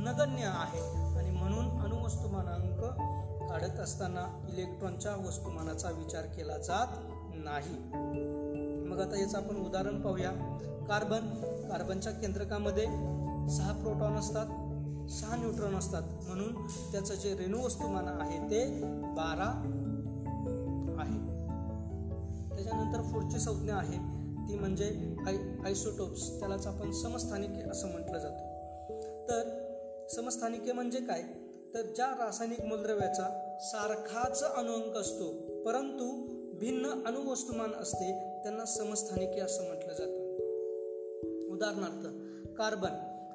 नगण्य 0.00 0.44
आहे 0.44 0.80
आणि 1.18 1.30
म्हणून 1.30 1.80
अणुवस्तुमानांक 1.80 2.80
काढत 3.50 3.80
असताना 3.80 4.26
इलेक्ट्रॉनच्या 4.52 5.12
वस्तुमानाचा 5.26 5.90
विचार 5.90 6.26
केला 6.26 6.58
जात 6.58 7.09
नाही. 7.44 7.76
मग 8.88 9.00
आता 9.00 9.20
याचं 9.20 9.38
आपण 9.38 9.56
उदाहरण 9.56 10.00
पाहूया. 10.00 10.30
कार्बन 10.88 11.20
कार्बनच्या 11.70 12.12
केंद्रकामध्ये 12.12 12.84
सहा 13.50 13.72
प्रोटॉन 13.82 14.12
असतात 14.12 14.46
सहा 15.10 15.36
न्यूट्रॉन 15.36 15.74
असतात. 15.74 16.02
म्हणून 16.28 16.66
त्याचं 16.92 17.14
जे 17.14 17.34
रेणू 17.34 17.64
वस्तुमान 17.64 18.08
आहे 18.08 18.38
ते 18.38 18.84
बारा 18.84 19.50
आहे. 20.98 21.18
त्याच्यानंतर 22.54 23.00
पुढची 23.00 23.38
संज्ञा 23.38 23.76
आहे 23.76 23.96
ती 24.48 24.58
म्हणजे 24.58 25.16
आय 25.26 25.36
आयसोटोप्स. 25.64 26.40
त्यालाच 26.40 26.66
आपण 26.66 26.90
समस्थानिके 26.90 27.70
असं 27.70 27.88
म्हटलं 27.88 28.18
जातं. 28.18 28.50
तर 29.28 29.70
समस्थानिके 30.16 30.72
म्हणजे 30.72 31.00
काय? 31.00 31.22
तर 31.74 31.82
ज्या 31.82 32.06
रासायनिक 32.06 32.64
मूलद्रव्याचा 32.64 33.56
सारखाच 33.60 34.42
अनुअंक 34.42 34.96
असतो 34.96 35.32
परंतु 35.62 36.29
भिन्न 36.60 37.04
अणुवस्तुमान 37.06 37.70
असते 37.74 38.12
त्यांना 38.42 38.64
समस्थानिके 38.64 39.40
असं 39.40 39.64
म्हटलं 39.64 39.92
जातं. 39.92 40.20
उदाहरणार्थ 41.52 42.06
कार्बन. 42.52 42.90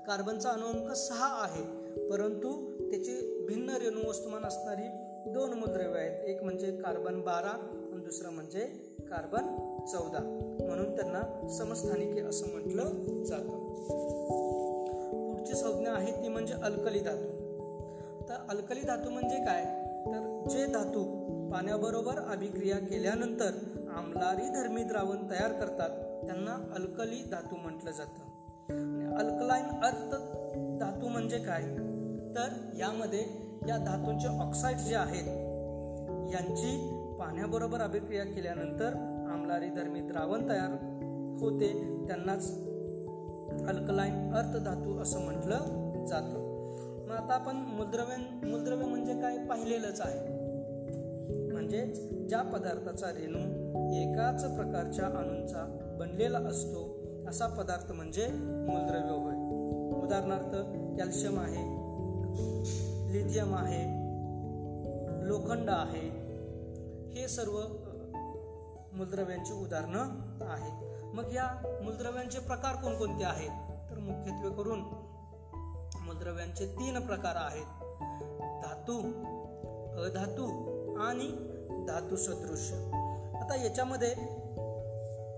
कार्बनचा 0.07 0.49
अणुअंक 0.49 0.91
सहा 0.91 1.43
आहे 1.43 1.63
परंतु 2.09 2.71
त्याचे 2.91 3.45
भिन्न 3.45 3.69
रेणुवस्तुमान 3.69 4.45
असणारी 4.45 4.87
दोन 5.31 5.53
मूलद्रव्य 5.53 5.99
आहेत. 5.99 6.23
एक 6.23 6.43
म्हणजे 6.43 6.71
कार्बन 6.71 7.21
बारा 7.21 7.81
आणि 7.93 8.03
दुसरं 8.03 8.29
म्हणजे 8.29 8.59
कार्बन 8.99 9.43
चौदा. 9.85 10.19
म्हणून 10.67 10.95
त्यांना 10.95 11.47
समस्थानिके 11.47 12.21
असं 12.21 12.47
म्हटलं 12.47 12.83
जातं. 13.23 13.65
पुढची 15.31 15.53
संज्ञा 15.53 15.93
आहे 15.93 16.11
ती 16.11 16.27
म्हणजे 16.27 16.53
अल्कली 16.53 16.99
धातू. 16.99 17.27
तर 18.29 18.33
अल्कली 18.49 18.81
धातू 18.81 19.09
म्हणजे 19.09 19.35
काय? 19.35 19.63
तर 20.05 20.43
जे 20.49 20.65
धातू 20.65 21.24
पाण्याबरोबर 21.55 22.19
अभिक्रिया 22.19 22.77
केल्यानंतर 22.77 23.51
आमलारी 23.95 24.49
धर्मी 24.49 24.83
द्रावण 24.83 25.29
तयार 25.29 25.51
करतात. 25.51 25.89
त्यांना 26.25 26.73
अल्कली 26.75 27.29
धातू 27.31 27.55
म्हटलं 27.55 27.91
जातं. 27.91 28.21
अल्कलाईन 29.17 29.65
अर्थ 29.65 30.15
धातू 30.79 31.07
म्हणजे 31.07 31.39
काय? 31.39 31.61
तर 32.35 32.75
यामध्ये 32.79 33.25
या 33.67 33.77
धातूंचे 33.77 34.27
ऑक्साईड 34.27 34.77
जे 34.77 34.95
आहेत 34.95 35.27
यांची 36.33 36.89
पाण्याबरोबर 37.19 37.81
अभिक्रिया 37.81 38.23
केल्यानंतर 38.23 38.93
आमलारी 39.31 39.69
धर्मी 39.69 40.01
द्रावण 40.01 40.49
तयार 40.49 40.71
होते. 41.39 42.03
त्यांनाच 42.07 42.51
अल्कलाईन 43.67 44.33
अर्थ 44.33 44.57
धातू 44.57 45.01
असं 45.01 45.21
म्हटलं 45.21 45.57
जातं. 46.05 46.65
मग 47.05 47.15
आता 47.15 47.33
आपण 47.33 47.55
मूलद्रव्य 47.55 48.47
मूलद्रव्य 48.49 48.85
म्हणजे 48.85 49.21
काय? 49.21 49.37
पाहिलेलंच 49.37 50.01
आहे. 50.01 50.34
म्हणजेच 51.65 52.11
ज्या 52.11 52.41
पदार्थाचा 52.41 53.07
रेणू 53.07 53.39
एकाच 53.93 54.55
प्रकारच्या 54.55 55.05
अणूंचा 55.05 55.95
बनलेला 55.99 56.37
असतो 56.37 56.97
असा 57.29 57.47
पदार्थ 57.47 57.91
म्हणजे 57.91 58.27
मूलद्रव्य 58.31 59.09
होय. 59.09 59.35
उदाहरणार्थ 60.03 60.55
कॅल्शियम 60.99 61.39
आहे 61.39 61.63
लिथियम 63.13 63.55
आहे 63.55 63.83
लोखंड 65.27 65.69
आहे 65.69 66.09
हे 67.11 67.27
सर्व 67.27 67.57
मूलद्रव्यांची 68.93 69.53
उदाहरणं 69.53 70.03
आहेत. 70.49 71.05
मग 71.15 71.33
या 71.33 71.79
मूलद्रव्यांचे 71.83 72.39
प्रकार 72.39 72.75
कोणकोणते 72.75 73.23
आहेत? 73.23 73.81
तर 73.91 73.97
मुख्यत्वे 73.97 74.57
करून 74.57 74.79
मूलद्रव्यांचे 76.05 76.65
तीन 76.65 76.99
प्रकार 76.99 77.35
आहेत. 77.35 77.65
धातू 78.63 78.97
अधातू 80.05 80.75
आणि 80.99 81.54
धातू 81.71 82.15
सदृश. 82.15 82.71
आता 83.35 83.63
याच्यामध्ये 83.63 84.13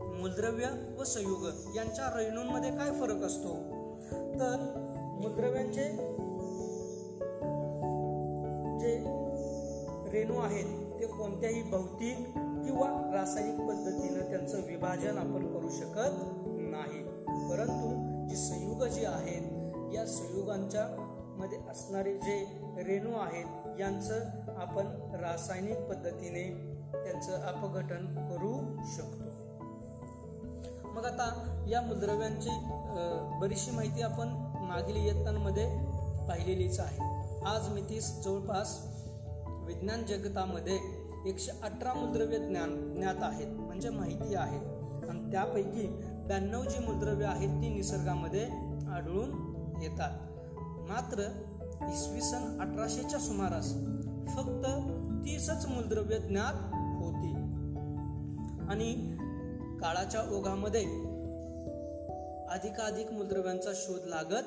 मूलद्रव्य 0.02 0.66
व 1.00 1.04
संयुग 1.04 1.48
यांच्या 1.76 2.18
रेणूंमध्ये 2.18 2.72
काय 2.72 2.92
फरक 2.92 3.24
असतो? 3.24 3.54
तर 4.12 4.56
मूलद्रव्यांचे 5.22 5.84
जे 8.80 8.98
रेणू 10.12 10.40
आहेत 10.40 11.00
ते 11.00 11.06
कोणत्याही 11.06 11.64
भौतिक 11.64 12.18
किंवा 12.36 13.12
रासायनिक 13.14 13.70
पद्धतीनं 13.70 14.30
त्यांचं 14.30 14.58
विभाजन 14.58 15.18
आपण 15.18 15.54
करू 15.54 15.70
शकत 15.70 16.26
नाही. 16.48 17.04
परंतु 17.50 18.08
जी 18.30 18.36
संयुग 18.36 18.84
जी 18.84 19.06
आहेत 19.06 19.42
या 19.96 20.06
संयुगांच्या 20.06 21.14
मध्ये 21.38 21.58
असणारे 21.70 22.14
जे 22.14 22.48
रेणू 22.78 23.10
आहेत 23.16 23.67
यांचं 23.80 24.30
आपण 24.58 24.88
रासायनिक 25.22 25.80
पद्धतीने 25.80 26.44
त्यांचं 26.94 27.42
अपघटन 27.42 28.06
करू 28.30 28.84
शकतो. 28.96 29.26
मग 30.88 31.06
आता 31.06 31.28
या 31.70 31.82
मूलद्रव्यांची 31.82 32.50
बरीचशी 33.40 33.72
माहिती 33.72 34.02
आपण 34.02 34.28
मागील 34.62 34.96
इयत्तांमध्ये 34.96 35.66
पाहिलेलीच 36.28 36.80
आहे. 36.80 37.00
आज 37.46 37.70
मी 37.70 37.82
तीस 37.82 38.24
जवळपास 38.24 38.80
विज्ञान 39.66 40.04
जगतामध्ये 40.04 40.80
एकशे 41.28 41.52
अठरा 41.64 41.94
मूलद्रव्य 41.94 42.38
ज्ञान 42.38 42.94
ज्ञात 42.94 43.22
आहेत 43.22 43.48
म्हणजे 43.48 43.90
माहिती 43.90 44.36
आहे. 44.36 44.60
आणि 45.10 45.32
त्यापैकी 45.32 45.88
ब्याण्णव 46.28 46.64
जी 46.64 46.80
मूलद्रव्य 46.80 47.26
आहेत 47.26 47.62
ती 47.62 47.74
निसर्गामध्ये 47.74 48.46
आढळून 48.92 49.30
येतात. 49.82 50.20
मात्र 50.90 51.28
इसवी 51.82 52.22
सन 52.22 52.60
अठराशेच्या 52.62 53.20
सुमारास 53.20 53.74
फक्त 54.36 54.66
तीसच 55.26 55.66
मूलद्रव्य 55.66 56.18
ज्ञात 56.18 56.54
होती. 57.04 57.34
आणि 58.70 59.18
काळाच्या 59.82 60.22
ओघामध्ये 60.22 60.84
अधिकाधिक 62.50 63.12
मूलद्रव्यांचा 63.12 63.72
शोध 63.76 64.08
लागत 64.08 64.46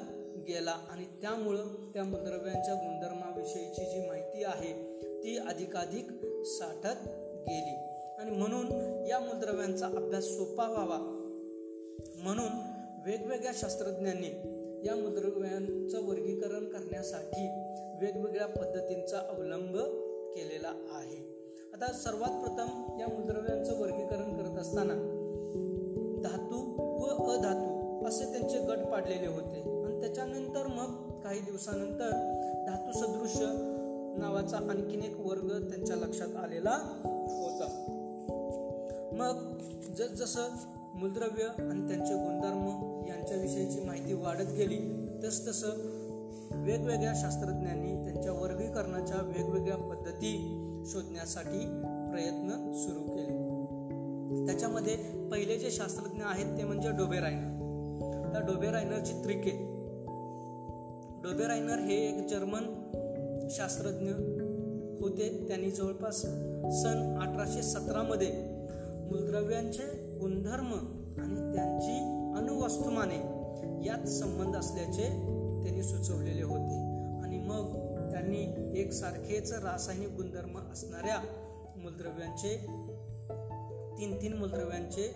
गेला 0.48 0.70
आणि 0.70 1.04
त्यामुळं 1.22 1.92
त्या 1.94 2.04
मूलद्रव्यांच्या 2.04 2.74
गुणधर्माविषयीची 2.74 3.84
जी 3.84 4.08
माहिती 4.08 4.44
आहे 4.44 4.98
ती 5.24 5.38
अधिकाधिक 5.38 6.06
साठत 6.44 7.08
गेली. 7.48 7.76
आणि 8.18 8.30
म्हणून 8.30 8.66
या 9.06 9.20
मूलद्रव्यांचा 9.20 9.86
अभ्यास 9.86 10.24
सोपा 10.24 10.66
व्हावा. 10.66 11.16
म्हणून 12.16 12.52
वेगवेगळ्या 13.06 13.52
शास्त्रज्ञांनी 13.54 14.59
या 14.84 14.96
मूलद्रव्यांचं 14.96 16.06
वर्गीकरण 16.06 16.64
करण्यासाठी 16.64 17.46
वेगवेगळ्या 18.00 18.46
पद्धतींचा 18.46 19.18
अवलंब 19.18 19.76
केलेला 20.34 20.68
आहे. 20.68 21.30
आता 21.72 21.92
सर्वात 21.92 22.40
प्रथम 22.40 23.00
या 23.00 23.06
मूलद्रव्यांचं 23.06 23.80
वर्गीकरण 23.80 24.36
करत 24.36 24.58
असताना 24.58 24.94
धातू 26.24 26.82
व 27.02 27.30
अधातू 27.30 28.06
असे 28.06 28.24
त्यांचे 28.24 28.58
गट 28.58 28.86
पाडलेले 28.92 29.26
होते. 29.26 29.84
आणि 29.84 30.00
त्याच्यानंतर 30.00 30.66
मग 30.66 31.20
काही 31.20 31.40
दिवसानंतर 31.40 32.10
धातू 32.68 32.92
सदृश 32.92 33.36
नावाचा 34.18 34.56
आणखीन 34.56 35.02
एक 35.02 35.20
वर्ग 35.20 35.70
त्यांच्या 35.70 35.96
लक्षात 35.96 36.36
आलेला 36.36 36.78
होता. 37.28 37.96
मग 39.12 39.58
जसजसं 39.96 40.42
मूलद्रव्य 40.94 41.42
आणि 41.42 41.88
त्यांचे 41.88 42.14
गुणधर्म 42.14 42.68
यांच्याविषयीची 43.09 43.81
माहिती 43.81 44.12
वाढत 44.12 44.53
गेली. 44.57 45.07
तसतसं 45.24 45.68
वेगवेगळ्या 46.53 47.12
शास्त्रज्ञांनी 47.16 48.05
त्यांच्या 48.05 48.33
वर्गीकरणाच्या 48.33 49.16
वेगवेगळ्या 49.16 49.76
पद्धती 49.76 50.57
शोधण्यासाठी 50.87 51.59
प्रयत्न 52.11 52.72
सुरू 52.74 53.00
केले. 53.00 53.50
त्याच्यामध्ये 54.46 54.96
पहिले 55.31 55.59
जे 55.59 55.70
शास्त्रज्ञ 55.70 56.22
आहेत 56.24 56.59
ते 56.59 56.64
म्हणजे 56.64 56.90
डोबेरायनर 56.90 57.61
त्या 58.33 58.40
डोबेरायनरची 58.40 59.12
त्रिके. 59.24 59.50
डोबेरायनर 61.22 61.79
हे 61.79 61.94
एक 61.94 62.29
जर्मन 62.29 62.90
शास्त्रज्ञ 63.50 64.11
होते. 65.00 65.44
त्यांनी 65.48 65.70
जवळपास 65.70 66.16
सन 66.72 67.18
अठराशे 67.20 67.62
सतरामध्ये 67.62 68.31
मूलद्रव्यांचे 69.11 69.99
गुणधर्म 70.20 70.72
आणि 71.20 71.56
त्यांची 71.56 71.98
अणुवस्तुमाने 72.38 73.16
यात 73.87 74.09
संबंध 74.09 74.56
असल्याचे 74.56 75.02
त्यांनी 75.62 75.83
सुचवलेले 75.83 76.42
होते. 76.42 76.90
आणि 77.24 77.38
मग 77.38 77.76
त्यांनी 78.11 78.72
एकसारखेच 78.80 79.52
रासायनिक 79.52 80.09
गुणधर्म 80.09 80.59
असणाऱ्या 80.72 81.18
मूलद्रव्यांचे 81.76 82.56
तीन 83.98 84.22
तीन 84.22 84.37
मूलद्रव्यांचे 84.37 85.12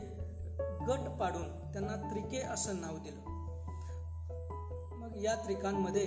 गट 0.60 1.08
पाडून 1.20 1.72
त्यांना 1.72 2.10
त्रिके 2.10 2.38
असं 2.38 2.80
नाव 2.80 2.96
दिलं. 2.96 3.20
मग 4.96 5.22
या 5.22 5.34
त्रिकांमध्ये 5.34 6.04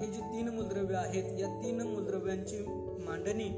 हे 0.00 0.06
जी 0.06 0.20
तीन 0.20 0.48
मूलद्रव्य 0.48 0.96
आहेत 0.96 1.40
या 1.40 1.60
तीन 1.64 1.80
मूलद्रव्यांची 1.80 2.64
मांडणी 3.08 3.48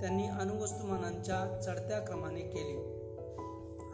त्यांनी 0.00 0.26
अणुवस्तुमानांच्या 0.26 1.60
चढत्या 1.60 1.98
क्रमाने 1.98 2.40
केली. 2.40 2.95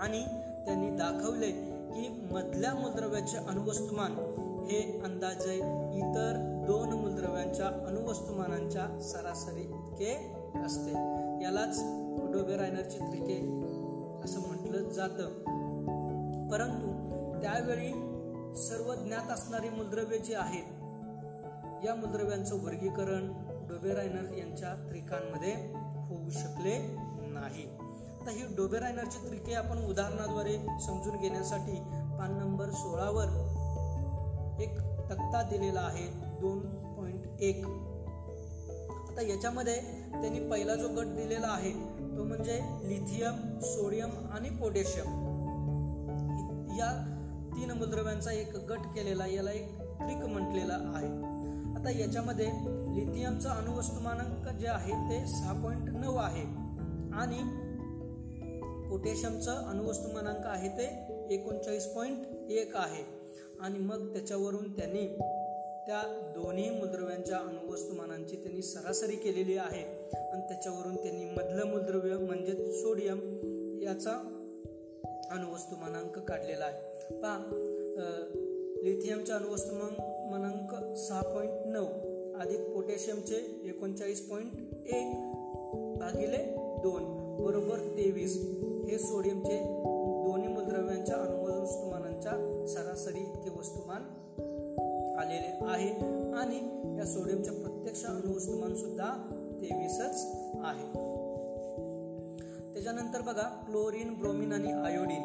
आणि 0.03 0.25
त्यांनी 0.67 0.91
दाखवले 0.91 1.51
की 1.95 2.29
मधल्या 2.31 2.75
मूलद्रव्याचे 2.75 3.37
अणुवस्तुमान 3.37 4.13
हे 4.65 5.01
अंदाजे 5.05 5.55
इतर 5.95 6.65
दोन 6.67 6.89
मूलद्रव्यांच्या 6.89 7.67
अणुवस्तुमानांच्या 7.67 9.01
सरासरी 9.01 9.61
इतके 9.61 10.37
असते. 10.67 10.91
यालाच 11.45 11.81
डोबेरायनरचे 12.33 12.99
त्रिके 12.99 13.37
असं 14.25 14.41
म्हटलं 14.41 14.89
जातं. 14.89 15.29
परंतु 16.49 16.87
त्यावेळी 17.43 17.93
सर्व 18.57 18.95
ज्ञात 18.95 19.31
असणारी 19.31 19.69
मूलद्रव्ये 19.69 20.19
जी 20.19 20.35
आहेत 20.35 20.83
या 21.85 21.95
मूलद्रव्यांचं 21.95 22.65
वर्गीकरण 22.65 23.33
डोबेरायनर 23.69 24.35
यांच्या 24.39 24.87
त्रिकांमध्ये 24.89 25.53
होऊ 26.09 26.31
शकले 26.31 26.97
नाही. 27.29 27.82
आता 28.23 28.31
ही 28.31 28.43
डोबेरायनरची 28.57 29.29
त्रिके 29.29 29.55
आपण 29.55 29.85
उदाहरणाद्वारे 29.85 30.59
समजून 30.81 31.17
घेण्यासाठी 31.17 31.75
पान 32.19 32.39
नंबर 32.39 32.71
सोळावर 32.71 33.25
एक 34.61 34.79
तक्ता 35.11 35.43
दिलेला 35.43 35.81
आहे. 35.81 36.07
दोन 36.41 36.59
पॉईंट 36.97 37.41
एक. 37.41 37.67
आता 39.11 39.23
याच्यामध्ये 39.23 39.75
त्यांनी 40.11 40.51
पहिला 40.51 40.75
जो 40.75 40.89
गट 40.89 41.07
दिलेला 41.07 41.47
आहे 41.47 41.73
तो 42.17 42.25
म्हणजे 42.25 42.61
लिथियम 42.83 43.59
सोडियम 43.61 44.11
आणि 44.33 44.51
पोटॅशियम 44.51 45.07
या 46.79 46.91
तीन 47.57 47.71
मूलद्रव्यांचा 47.71 48.33
एक 48.33 48.57
गट 48.57 48.81
केलेला 48.95 49.27
याला 49.27 49.51
एक 49.51 49.79
ट्रिक 49.79 50.19
म्हटलेला 50.19 50.75
आहे. 50.75 51.09
आता 51.75 51.91
याच्यामध्ये 51.91 52.47
लिथियमचं 52.97 53.49
अणुवस्तुमानांक 53.49 54.49
जे 54.49 54.69
आहे 54.69 54.93
ते 54.93 55.27
सहा 55.27 55.53
पॉईंट 55.53 55.89
नऊ 55.89 56.17
आहे. 56.17 56.63
आणि 57.13 57.72
पोटॅशियमचं 58.93 59.53
अणुवस्तुमानांक 59.53 60.41
आहे 60.45 60.69
ते 60.69 60.85
एकोणचाळीस 61.35 61.87
पॉईंट 61.87 62.51
एक 62.51 62.77
आहे. 62.77 63.05
आणि 63.61 63.79
मग 63.79 64.13
त्याच्यावरून 64.13 64.77
त्यांनी 64.77 65.07
त्या 65.87 66.33
दोन्ही 66.35 66.71
मूलद्रव्यांच्या 66.71 67.37
अणुवस्तुमानांची 67.39 68.37
त्यांनी 68.37 68.63
सरासरी 68.63 69.17
केलेली 69.17 69.57
आहे. 69.57 69.85
आणि 70.33 70.41
त्याच्यावरून 70.41 70.97
त्यांनी 70.97 71.25
मधलं 71.25 71.67
मूलद्रव्य 71.67 72.17
म्हणजे 72.17 72.73
सोडियम 72.73 73.19
याचा 73.83 74.11
अणुवस्तुमानांक 75.31 76.19
काढलेला 76.19 76.65
आहे. 76.65 76.81
पहा 77.15 77.39
लिथियमचा 78.83 79.37
अणुवस्तुमानांक 79.37 80.97
सहा 80.97 81.23
पॉईंट 81.23 81.67
नऊ 81.67 81.87
अधिक 82.41 82.61
पोटॅशियमचे 82.61 83.61
एकोणचाळीस 83.65 84.29
पॉईंट 84.29 84.53
एक 84.87 85.15
भागिले 85.99 86.55
दोन. 86.83 87.22
बरोबर 87.41 87.79
तेवीस. 87.79 88.37
हे 88.91 88.99
सोडियमचे 88.99 89.59
दोन्ही 90.27 90.49
मूलद्रव्यांच्या 90.49 91.17
अणुवस्तुमानांच्या 91.17 92.67
सरासरी 92.67 93.19
इतके 93.19 93.51
वस्तुमान 93.59 94.03
आलेले 95.19 95.65
आहे. 95.65 95.89
आणि 96.35 96.57
या 96.99 97.05
सोडियमचे 97.05 97.51
प्रत्यक्ष 97.51 98.05
अणुवस्तुमान 98.05 98.75
सुद्धा 98.75 99.09
तेवीसच 99.61 100.27
आहे. 100.65 101.13
त्याच्यानंतर 102.73 103.21
बघा 103.21 103.63
क्लोरीन 103.67 104.15
ब्रोमिन 104.15 104.53
आणि 104.53 104.73
आयोडीन 104.73 105.23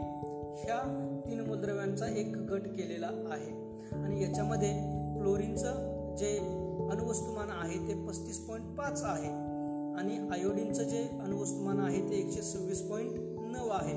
ह्या 0.58 1.10
तीन 1.26 1.40
मूलद्रव्यांचा 1.40 2.08
एक 2.08 2.38
गट 2.38 2.62
केलेला 2.62 3.08
आहे. 3.08 3.52
आणि 4.04 4.24
याच्यामध्ये 4.24 4.74
क्लोरीनचं 5.20 5.72
जे 6.16 6.38
अणुवस्तुमान 6.92 7.48
आहे 7.50 7.88
ते 7.88 8.08
पस्तीस 8.08 8.48
पॉईंट 8.48 8.78
पाच 8.78 9.02
आहे. 9.04 9.47
आणि 9.98 10.18
आयोडीनचं 10.32 10.84
जे 10.84 11.08
अणुवस्तुमान 11.22 11.80
आहे 11.80 12.10
ते 12.10 12.16
एकशे 12.16 12.42
सव्वीस 12.42 12.82
पॉईंट 12.82 13.12
नऊ 13.40 13.70
आहे. 13.70 13.96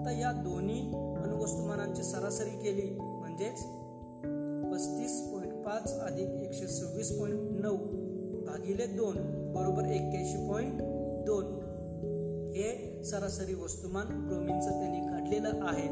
आता 0.00 0.10
या 0.10 0.32
दोन्ही 0.32 0.80
अणुवस्तुमानांची 0.94 2.02
सरासरी 2.02 2.50
केली 2.50 2.90
म्हणजेच 3.00 3.64
पस्तीस 4.72 5.20
पॉईंट 5.20 5.52
पाच 5.52 5.98
अधिक 6.00 6.28
एकशे 6.28 6.66
सव्वीस 6.66 7.18
पॉईंट 7.18 7.40
नऊ 7.40 7.76
भागिले 8.46 8.86
दोन 8.86 9.16
बरोबर 9.54 9.84
एक्क्याऐंशी 9.84 10.48
पॉईंट 10.48 10.80
दोन 11.26 11.44
हे 12.54 13.02
सरासरी 13.04 13.54
वस्तुमान 13.54 14.26
ब्रोमिनचं 14.26 14.70
त्यांनी 14.70 15.00
काढलेलं 15.00 15.64
आहे. 15.64 15.88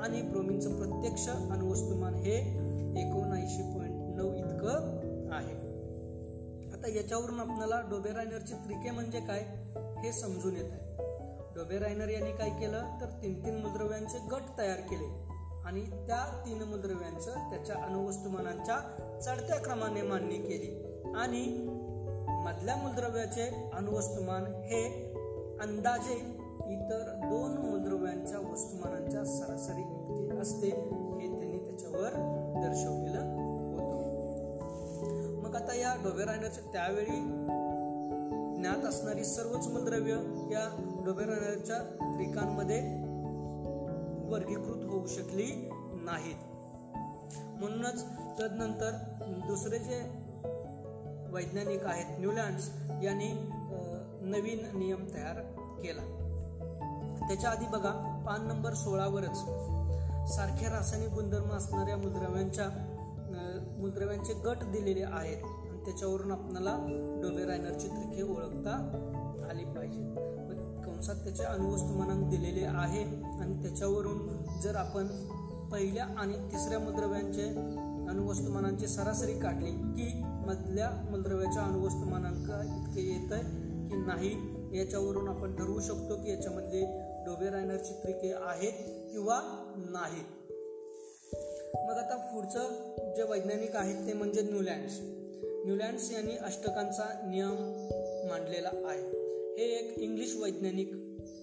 आणि 0.00 0.22
ब्रोमिनचं 0.22 0.76
प्रत्यक्ष 0.76 1.28
अणुवस्तुमान 1.28 2.14
हे 2.14 2.36
एकोणऐंशी 3.00 3.62
पॉईंट 3.62 4.16
नऊ 4.16 4.34
इतकं 4.34 4.91
आता 6.82 6.90
याच्यावरून 6.90 7.40
आपल्याला 7.40 7.80
डोबे 7.80 8.08
डोबेरायनरची 8.08 8.52
त्रिके 8.52 8.90
म्हणजे 8.90 9.20
काय 9.20 9.40
हे 10.02 10.12
समजून 10.12 10.56
येत 10.56 10.64
आहे. 10.64 10.80
डोबे 11.54 11.78
रायनर 11.78 12.08
यांनी 12.08 12.32
काय 12.32 12.50
केलं? 12.50 12.82
तर 13.00 13.06
तीन 13.06 13.46
तीन 13.46 13.56
मूलद्रव्यांचे 13.56 14.18
गट 14.18 14.58
तयार 14.58 14.80
केले. 14.80 15.24
आणि 15.64 15.86
त्या 15.86 16.42
तीन 16.46 16.62
मूलद्रव्यांचं 16.62 17.34
त्याच्या 17.34 17.76
अणुवस्तुमानांच्या 17.76 18.78
चढत्या 19.24 19.56
क्रमाने 19.56 20.02
मांडणी 20.02 20.36
केली. 20.36 21.02
आणि 21.14 21.66
मधल्या 22.28 22.76
मूलद्रव्याचे 22.76 23.70
अणुवस्तुमान 23.72 24.44
हे 24.44 25.12
अंदाजे 25.60 26.14
इतर 26.72 27.20
दोन 27.24 27.71
आता 36.28 36.48
त्यावेळी 36.72 37.20
ज्ञात 38.56 38.84
असणारी 38.84 39.24
सर्वच 39.24 39.66
मूलद्रव्य 39.68 40.12
या 40.52 40.92
डोबेरायनरच्या 41.04 41.78
त्रिकांमध्ये 42.16 42.80
वर्गीकृत 44.30 44.84
होऊ 44.84 45.06
शकली 45.06 45.70
नाहीत. 45.94 46.36
म्हणूनच 47.60 48.04
तदनंतर 48.40 48.90
दुसरे 49.46 49.78
जे 49.78 50.00
वैज्ञानिक 51.32 51.84
आहेत 51.84 52.18
न्यूलँड्स 52.18 52.70
यांनी 53.02 53.32
नवीन 54.20 54.78
नियम 54.78 55.04
तयार 55.14 55.40
केला. 55.82 56.02
त्याच्या 57.28 57.50
आधी 57.50 57.66
बघा 57.66 58.22
पान 58.26 58.48
नंबर 58.48 58.74
सोळावरच 58.74 59.38
सारख्या 60.34 60.70
रासायनिक 60.70 61.08
गुणधर्म 61.08 61.50
असणाऱ्या 61.50 61.96
मूलद्रव्यांच्या 61.96 62.68
मूलद्रव्यांचे 63.78 64.32
गट 64.32 64.56
दिलेले 64.62 65.04
आहेत. 65.12 65.61
त्याच्यावरून 65.84 66.32
आपल्याला 66.32 66.76
डोबेरायनरची 67.22 67.88
त्रिके 67.88 68.22
ओळखता 68.22 68.74
आली 69.50 69.64
पाहिजे 69.64 70.02
कंसात 70.84 71.14
त्याचे 71.14 71.44
अणुवस्तुमानांक 71.44 72.30
दिलेले 72.30 72.64
आहे 72.64 73.02
आणि 73.40 73.62
त्याच्यावरून 73.62 74.28
जर 74.62 74.74
आपण 74.74 75.06
पहिल्या 75.72 76.04
आणि 76.04 76.34
तिसऱ्या 76.52 76.78
मूलद्रव्यांचे 76.78 77.44
अणुवस्तुमानांची 78.10 78.86
सरासरी 78.86 79.38
काढली 79.40 79.70
की 79.70 80.22
मधल्या 80.46 80.90
मूलद्रव्याच्या 81.10 81.62
अणुवस्तुमानांक 81.62 82.50
इतके 82.66 83.02
येत 83.02 83.32
आहे 83.32 83.42
की 83.88 83.96
नाही 83.96 84.32
याच्यावरून 84.78 85.28
आपण 85.28 85.56
ठरवू 85.56 85.80
शकतो 85.80 86.16
की 86.16 86.30
याच्यामध्ये 86.30 86.82
डोबे 87.26 87.50
रायनरची 87.50 87.94
त्रिके 87.94 88.32
आहेत 88.32 89.08
किंवा 89.12 89.40
नाहीत 89.90 90.40
मग 91.74 91.96
आता 91.96 92.16
पुढचं 92.32 93.14
जे 93.16 93.22
वैज्ञानिक 93.22 93.76
आहेत 93.76 94.06
ते 94.06 94.12
म्हणजे 94.12 94.42
न्यूलँड्स. 94.42 95.21
न्यूलँड्स 95.64 96.12
यांनी 96.12 96.32
अष्टकांचा 96.36 97.20
नियम 97.26 97.54
मांडलेला 98.28 98.68
आहे. 98.68 99.32
हे 99.56 99.64
एक 99.78 99.98
इंग्लिश 99.98 100.36
वैज्ञानिक 100.42 100.92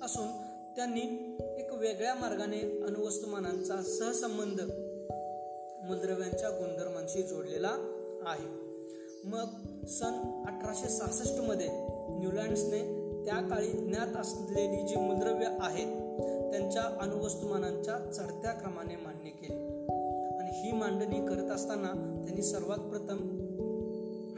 असून 0.01 0.27
त्यांनी 0.75 1.35
एक 1.57 1.73
वेगळ्या 1.73 2.15
मार्गाने 2.15 2.83
अणुवस्तुमानांचा 2.83 3.81
सहसंबंध 3.81 4.61
मूलद्रव्यांच्या 5.87 6.49
गुणधर्मांशी 6.49 7.21
जोडलेला 7.21 7.71
आहे. 8.25 8.47
मग 9.23 9.45
सन 9.85 10.43
अठराशे 10.47 10.89
सहासष्टमध्ये 10.89 11.67
न्यूलँड्सने 12.09 12.79
त्या 13.25 13.35
काळी 13.35 13.67
ज्ञात 13.67 14.15
असलेली 14.15 14.87
जी 14.87 14.95
मूलद्रव्य 14.95 15.47
आहेत 15.59 16.21
त्यांच्या 16.51 16.81
अणुवस्तुमानांच्या 16.81 18.11
चढत्या 18.11 18.51
क्रमाने 18.51 18.95
मांडणी 18.95 19.29
केली. 19.29 19.85
आणि 20.39 20.61
ही 20.61 20.71
मांडणी 20.71 21.27
करत 21.27 21.51
असताना 21.51 22.21
त्यांनी 22.23 22.41
सर्वात 22.41 22.77
प्रथम 22.77 23.48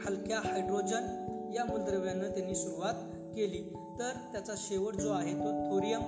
हलक्या 0.06 0.40
हायड्रोजन 0.44 1.26
या 1.54 1.64
मूलद्रव्यानं 1.64 2.30
त्यांनी 2.30 2.54
सुरुवात 2.54 2.94
केली. 3.34 3.74
तर 3.98 4.10
त्याचा 4.32 4.52
शेवट 4.56 4.94
जो 4.94 5.12
आहे 5.12 5.34
तो 5.34 5.50
थोरियम 5.50 6.00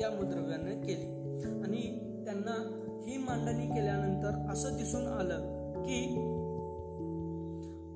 या 0.00 0.10
मूलद्रव्यानं 0.10 0.80
केली. 0.80 1.20
आणि 1.62 1.98
त्यांना 2.24 2.76
ही 3.06 3.16
मांडणी 3.16 3.66
केल्यानंतर 3.66 4.52
असं 4.52 4.76
दिसून 4.76 5.06
आलं 5.06 5.72
की 5.82 6.06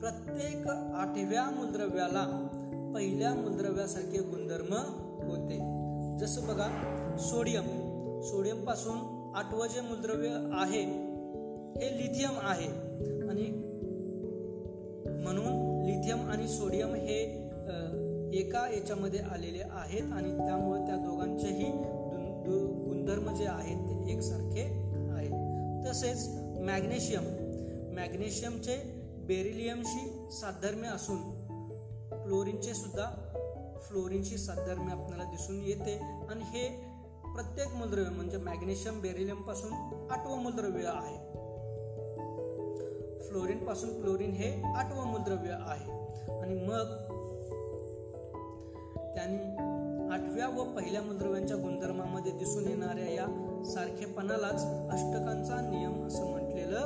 प्रत्येक 0.01 0.67
आठव्या 0.69 1.51
मूलद्रव्याला 1.51 2.49
पहिल्या 2.95 3.35
मूलद्रव्यासारखे 3.35 4.19
गुणधर्म 4.19 4.75
होते. 5.31 5.59
जसं 6.19 6.47
बघा 6.47 6.69
सोडियम. 7.19 7.65
सोडियमपासून 8.23 9.33
आठवं 9.35 9.67
जे 9.67 9.81
मूलद्रव्य 9.81 10.29
आहे 10.53 10.83
हे 11.77 11.97
लिथियम 11.97 12.39
आहे. 12.43 12.69
आणि 13.29 13.74
आणि 16.45 16.53
सोडियम 16.53 16.95
हे 16.95 17.21
एका 18.39 18.69
याच्यामध्ये 18.69 19.21
आलेले 19.21 19.63
आहेत 19.71 20.13
आणि 20.13 20.37
त्यामुळे 20.37 20.81
त्या 20.87 20.97
दोघांचेही 20.97 21.73
दु- 22.45 22.85
गुणधर्म 22.85 23.35
जे 23.35 23.47
आहेत 23.47 23.77
ते 23.77 24.13
एकसारखे 24.13 24.63
आहेत. 25.13 25.31
तसेच 25.87 26.29
मॅग्नेशियम 26.61 27.23
मॅग्नेशियमचे 27.95 28.77
बेरिलियमशी 29.27 30.29
साधर्म्य 30.33 30.89
असून 30.89 31.17
क्लोरीनचे 32.11 32.75
सुद्धा 32.75 33.07
फ्लोरीनशी 33.83 34.37
साधर्म्य 34.37 34.93
आपल्याला 34.93 35.25
दिसून 35.25 35.61
येते. 35.67 35.99
आणि 36.31 36.43
हे 36.43 36.69
प्रत्येक 37.35 37.75
मूलद्रव्य 37.75 38.11
म्हणजे 38.11 38.37
मॅग्नेशियम 38.37 39.01
बेरिलियमपासून 39.01 39.73
आठवं 40.11 40.39
मूलद्रव्य 40.39 40.87
आहे. 40.87 41.44
फ्लोरीन 43.35 43.65
पासून 43.65 44.01
क्लोरीन 44.01 44.31
हे 44.31 44.63
आठवं 44.63 45.07
मूलद्रव्य 45.07 45.51
आहे. 45.61 45.91
आणि 46.41 46.55
मग 46.55 46.85
त्यांनी 49.15 49.57
आठव्या 50.15 50.49
व 50.49 50.65
पहिल्या 50.65 51.03
मूलद्रव्यांच्या 51.03 51.57
गुणधर्मामध्ये 51.57 52.33
दिसून 52.33 52.69
येणाऱ्या 52.69 53.11
या 53.13 53.27
सारखेपणालाच 53.75 54.65
अष्टकांचा 54.93 55.61
नियम 55.61 56.07
असं 56.07 56.31
म्हटलेलं 56.31 56.79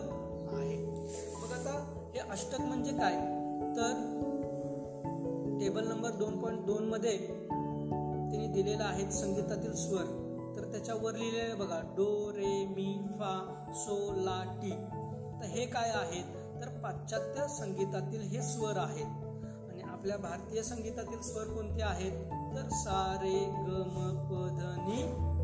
आहे. 0.53 0.87
मग 1.37 1.53
आता 1.53 2.05
हे 2.15 2.19
अष्टक 2.19 2.61
म्हणजे 2.61 2.91
काय? 2.91 3.17
तर 3.77 3.93
टेबल 5.61 5.89
नंबर 5.89 6.11
दोन 6.11 6.41
पॉईंट 6.41 6.67
दोन 6.67 6.85
मध्ये 6.85 7.19
त्यांनी 8.31 8.47
दिलेला 8.47 8.85
आहेत 8.85 9.09
संगीतातील 9.09 9.73
स्वर. 9.73 10.05
तर 10.57 10.63
त्याच्यावर 10.73 11.15
लिहिलेले 11.15 11.55
बघा 11.55 11.81
डो 11.85 12.33
रे 12.33 12.67
मी 12.77 12.99
फा 13.13 13.65
सो 13.75 14.13
ला 14.13 14.59
टी. 14.63 14.71
तर 15.41 15.47
हे 15.47 15.67
काय 15.67 15.91
आहेत? 15.91 16.38
तर 16.61 16.69
पाश्चात्य 16.69 17.49
संगीतातील 17.49 18.21
हे 18.21 18.43
स्वर 18.43 18.77
आहेत. 18.77 19.27
आणि 19.71 19.81
आपल्या 19.81 20.17
भारतीय 20.17 20.63
संगीतातील 20.63 21.21
स्वर 21.21 21.45
कोणते 21.45 21.83
आहेत? 21.83 22.13
तर 22.57 22.69
सा 22.71 23.19
रे 23.23 23.45
ग 23.49 23.83
म 23.87 24.27
प 24.31 24.33
ध 24.33 24.63
नी. 24.63 25.03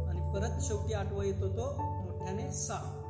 आणि 0.08 0.34
परत 0.34 0.62
शेवटी 0.62 0.92
आठवा 0.92 1.24
येतो 1.24 1.48
तो 1.48 1.74
मोठ्याने 1.78 2.52
सा. 2.52 3.00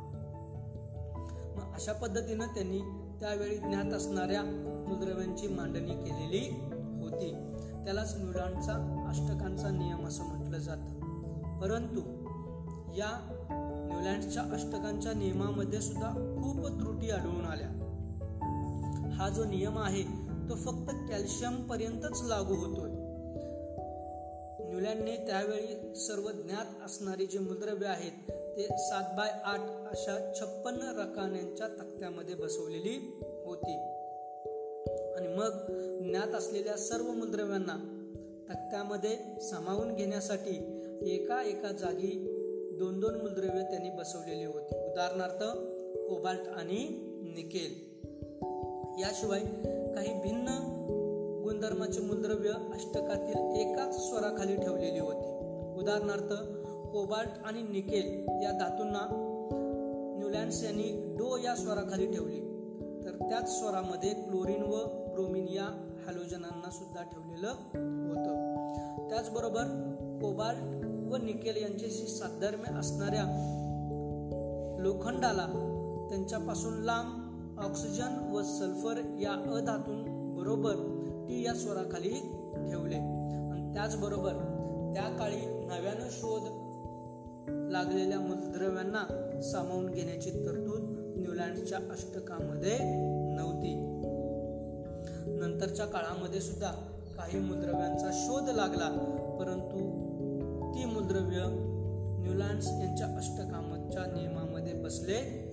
मग 1.56 1.74
अशा 1.74 1.92
पद्धतीनं 1.92 2.46
त्यांनी 2.46 2.78
त्यावेळी 3.20 3.56
ज्ञात 3.56 3.92
असणाऱ्या 3.92 4.42
मूलद्रव्यांची 4.42 5.48
मांडणी 5.48 5.94
केलेली 5.94 6.60
होती. 7.02 7.32
त्यालाच 7.84 8.14
न्यूलँडचा 8.16 9.04
अष्टकांचा 9.08 9.70
नियम 9.70 10.06
असं 10.06 10.24
म्हटलं 10.24 10.58
जातं. 10.58 11.00
परंतु 11.60 12.00
या 12.96 13.28
न्यूलँडच्या 13.90 14.42
अष्टकांच्या 14.42 15.12
नियमामध्ये 15.12 15.80
सुद्धा 15.80 16.10
खूप 16.10 16.80
त्रुटी 16.80 17.10
आढळून 17.10 17.44
आल्या. 17.44 17.83
हा 19.14 19.28
जो 19.28 19.44
नियम 19.44 19.78
आहे 19.78 20.02
तो 20.48 20.54
फक्त 20.54 20.90
कॅल्शियम 21.08 21.62
पर्यंतच 21.62 22.22
लागू 22.22 22.54
होतोय. 22.54 22.90
न्यूलँडने 24.68 25.16
त्यावेळी 25.16 25.94
सर्व 25.94 26.30
ज्ञात 26.30 26.84
असणारी 26.84 27.26
जे 27.26 27.38
मूलद्रव्य 27.38 27.86
आहेत 27.86 28.32
ते 28.56 28.62
सात 28.62 29.16
बाय 29.16 29.30
आठ 29.44 29.60
अशा 29.60 30.32
छप्पन्न 30.40 30.78
रकान्यांच्या 30.78 31.66
तक्त्यामध्ये 31.66 32.34
बसवलेली 32.34 33.20
होती. 33.44 33.76
आणि 35.16 35.28
मग 35.28 35.50
ज्ञात 36.08 36.34
असलेल्या 36.34 36.76
सर्व 36.76 37.04
मूलद्रव्यांना 37.04 37.90
तक्त्यामध्ये 38.50 39.40
सामावून 39.40 39.94
घेण्यासाठी 39.94 40.80
एका 41.06 41.42
एका 41.42 41.72
जागी 41.72 42.30
दोन 42.78 43.00
दोन 43.00 43.14
मूलद्रव्य 43.14 43.62
त्यांनी 43.62 43.90
बसवलेली 43.90 44.44
होती. 44.44 44.90
उदाहरणार्थ 44.90 45.42
कोबाल्ट 46.08 46.48
आणि 46.48 46.86
निकेल. 47.34 47.93
याशिवाय 48.98 49.40
काही 49.94 50.12
भिन्न 50.20 50.48
गुणधर्माचे 51.44 52.00
मूलद्रव्य 52.00 52.50
अष्टकातील 52.50 53.56
एकाच 53.56 54.08
स्वराखाली 54.08 54.56
ठेवलेली 54.56 54.98
होती. 54.98 55.30
उदाहरणार्थ 55.80 56.32
कोबाल्ट 56.90 57.30
आणि 57.44 57.62
निकेल 57.62 58.26
या 58.42 58.50
धातूंना 58.52 59.06
न्यूलँड्स 60.18 60.64
यांनी 60.64 61.16
डो 61.18 61.36
या 61.36 61.54
स्वराखाली 61.54 62.06
ठेवली. 62.06 62.40
तर 63.04 63.10
त्याच 63.10 63.58
स्वरामध्ये 63.58 64.10
क्लोरीन 64.10 64.62
व 64.62 64.74
ब्रोमिन 65.12 65.48
या 65.48 65.94
हॅलोजनांना 66.06 66.70
सुद्धा 66.70 67.02
ठेवलेलं 67.02 67.48
होतं. 68.08 68.54
त्याचबरोबर 69.08 69.64
कोबाल्ट 70.22 70.84
व 71.12 71.16
निकेल 71.16 71.62
यांच्याशी 71.62 72.06
साधर्म्य 72.06 72.78
असणाऱ्या 72.78 73.24
लोखंडाला 74.78 75.46
त्यांच्यापासून 76.08 76.74
लांब 76.74 77.23
ऑक्सिजन 77.58 78.30
व 78.32 78.42
सल्फर 78.42 79.18
या 79.20 79.32
अधातून 79.32 80.34
बरोबर 80.36 80.74
टी 81.28 81.42
या 81.42 81.54
स्वराखाली 81.54 82.08
ठेवले. 82.70 82.94
आणि 82.94 83.74
त्याचबरोबर 83.74 84.32
त्या 84.94 85.08
काळी 85.18 85.66
नव्यानं 85.66 86.08
शोध 86.10 86.42
लागलेल्या 87.72 88.20
मूलद्रव्यांना 88.20 89.40
सामावून 89.42 89.86
घेण्याची 89.86 90.30
तरतूद 90.30 91.14
न्यूलँडच्या 91.16 91.78
अष्टकामध्ये 91.78 92.78
नव्हती. 93.34 93.74
नंतरच्या 95.26 95.86
काळामध्ये 95.86 96.40
सुद्धा 96.40 96.72
काही 97.16 97.38
मूलद्रव्यांचा 97.38 98.10
शोध 98.12 98.50
लागला 98.50 98.88
परंतु 99.40 99.78
ती 100.74 100.84
मूलद्रव्य 100.84 101.44
न्यूलँड्स 102.22 102.66
यांच्या 102.66 103.06
अष्टकामाच्या 103.06 104.02
नियमामध्ये 104.06 104.72
बसले 104.72 105.43